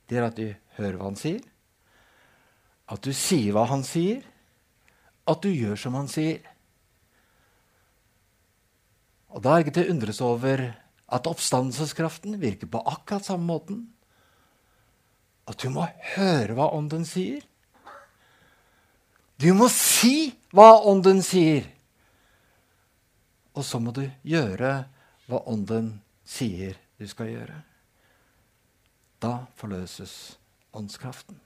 Det 0.09 0.17
er 0.17 0.31
at 0.33 0.41
du 0.41 0.49
hører 0.81 0.97
hva 0.97 1.13
han 1.13 1.21
sier, 1.21 1.45
at 2.89 3.05
du 3.05 3.13
sier 3.13 3.53
hva 3.53 3.69
han 3.69 3.85
sier, 3.85 4.25
at 5.29 5.43
du 5.43 5.51
gjør 5.53 5.79
som 5.79 5.97
han 5.99 6.11
sier. 6.11 6.43
Og 9.33 9.43
Da 9.43 9.55
er 9.55 9.63
det 9.63 9.67
ikke 9.67 9.77
til 9.79 9.89
å 9.89 9.95
undres 9.95 10.21
over 10.25 10.65
at 11.13 11.29
oppstandelseskraften 11.29 12.37
virker 12.41 12.69
på 12.69 12.83
akkurat 12.85 13.25
samme 13.25 13.49
måten. 13.49 13.83
At 15.49 15.61
du 15.63 15.71
må 15.73 15.87
høre 16.15 16.57
hva 16.57 16.71
Ånden 16.77 17.05
sier. 17.09 17.43
Du 19.41 19.51
må 19.57 19.69
si 19.73 20.33
hva 20.55 20.77
Ånden 20.89 21.23
sier. 21.25 21.67
Og 23.57 23.65
så 23.67 23.81
må 23.83 23.93
du 23.93 24.05
gjøre 24.25 24.85
hva 25.29 25.43
Ånden 25.51 25.95
sier 26.25 26.79
du 27.01 27.09
skal 27.11 27.33
gjøre. 27.33 27.63
Da 29.23 29.47
forløses 29.59 30.37
åndskraften. 30.73 31.41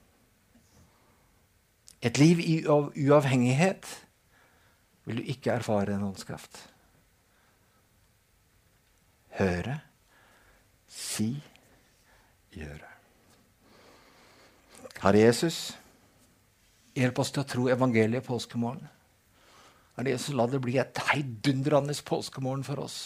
Et 2.01 2.17
liv 2.21 2.39
i 2.39 2.55
uavhengighet 2.67 3.87
vil 5.07 5.21
du 5.21 5.31
ikke 5.31 5.55
erfare 5.55 5.95
en 5.95 6.03
åndskraft. 6.09 6.59
Høre, 9.37 9.79
si, 10.89 11.31
gjøre. 12.53 12.89
Herre 14.97 15.21
Jesus, 15.21 15.77
hjelp 16.97 17.19
oss 17.21 17.31
til 17.33 17.43
å 17.43 17.49
tro 17.49 17.67
evangeliet 17.69 18.25
påskemorgen. 18.25 18.87
Herre 19.97 20.13
Jesus, 20.13 20.35
la 20.37 20.47
det 20.49 20.61
bli 20.61 20.77
et 20.81 21.01
heidundrende 21.09 21.93
påskemorgen 22.05 22.65
for 22.65 22.81
oss. 22.83 22.99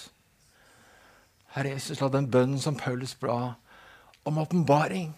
Herre 1.55 1.75
Jesus, 1.75 1.99
la 1.99 2.07
den 2.11 2.31
bønnen 2.31 2.59
som 2.63 2.79
Paulus 2.79 3.13
ba 3.19 3.57
om 4.27 4.37
åpenbaring, 4.39 5.11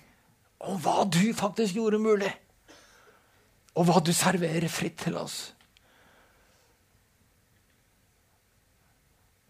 om 0.63 0.79
hva 0.81 1.03
du 1.05 1.33
faktisk 1.37 1.77
gjorde 1.77 2.01
mulig, 2.01 2.31
og 3.73 3.87
hva 3.87 4.01
du 4.05 4.13
serverer 4.13 4.69
fritt 4.69 4.99
til 5.05 5.17
oss 5.17 5.53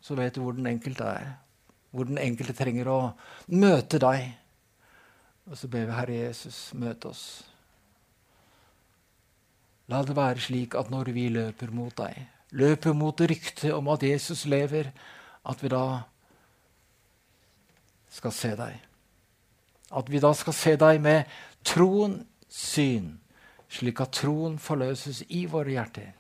Så 0.04 0.18
vet 0.20 0.36
du 0.36 0.42
hvor 0.44 0.56
den 0.56 0.68
enkelte 0.68 1.06
er, 1.08 1.28
hvor 1.96 2.04
den 2.10 2.20
enkelte 2.20 2.56
trenger 2.58 2.90
å 2.92 2.98
møte 3.56 4.02
deg. 4.04 4.34
Og 5.48 5.56
så 5.56 5.70
ber 5.72 5.88
vi 5.88 5.96
Herre 5.96 6.18
Jesus, 6.26 6.58
møte 6.76 7.08
oss. 7.14 7.24
La 9.88 10.02
det 10.04 10.16
være 10.18 10.44
slik 10.44 10.76
at 10.80 10.92
når 10.92 11.14
vi 11.16 11.30
løper 11.32 11.72
mot 11.76 11.96
deg, 11.96 12.20
løper 12.52 12.96
mot 12.96 13.24
ryktet 13.32 13.72
om 13.72 13.88
at 13.96 14.04
Jesus 14.04 14.44
lever, 14.44 14.92
at 15.48 15.64
vi 15.64 15.72
da 15.72 15.86
skal 18.12 18.36
se 18.36 18.54
deg. 18.60 18.78
At 19.94 20.12
vi 20.12 20.20
da 20.24 20.34
skal 20.36 20.56
se 20.58 20.76
deg 20.80 21.00
med 21.04 21.32
troens 21.64 22.28
syn, 22.52 23.14
slik 23.74 24.02
at 24.04 24.14
troen 24.20 24.60
forløses 24.62 25.24
i 25.34 25.46
våre 25.50 25.74
hjerter. 25.74 26.14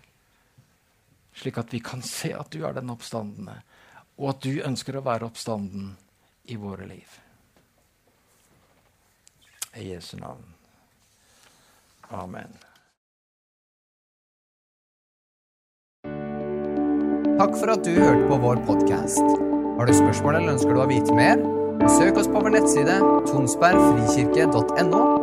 Slik 1.38 1.58
at 1.62 1.74
vi 1.74 1.82
kan 1.84 2.02
se 2.06 2.34
at 2.38 2.52
du 2.54 2.64
er 2.66 2.76
den 2.78 2.92
oppstandende, 2.94 3.60
og 4.18 4.34
at 4.34 4.44
du 4.46 4.62
ønsker 4.66 4.98
å 4.98 5.06
være 5.06 5.30
oppstanden 5.30 5.94
i 6.50 6.58
våre 6.60 6.88
liv. 6.90 7.18
I 9.78 9.90
Jesu 9.94 10.18
navn. 10.22 10.46
Amen. 12.14 12.54
Takk 17.40 17.58
for 17.58 17.74
at 17.74 17.82
du 17.82 17.96
hørte 17.98 18.30
på 18.30 18.38
vår 18.44 18.62
podkast. 18.68 19.26
Har 19.80 19.90
du 19.90 19.96
spørsmål 19.98 20.38
eller 20.38 20.54
ønsker 20.54 20.78
du 20.78 20.84
å 20.84 20.90
vite 20.92 21.18
mer? 21.18 21.42
Søk 21.98 22.22
oss 22.22 22.30
på 22.30 22.46
vår 22.46 22.60
nettside 22.60 23.02
tonsbergfrikirke.no. 23.32 25.23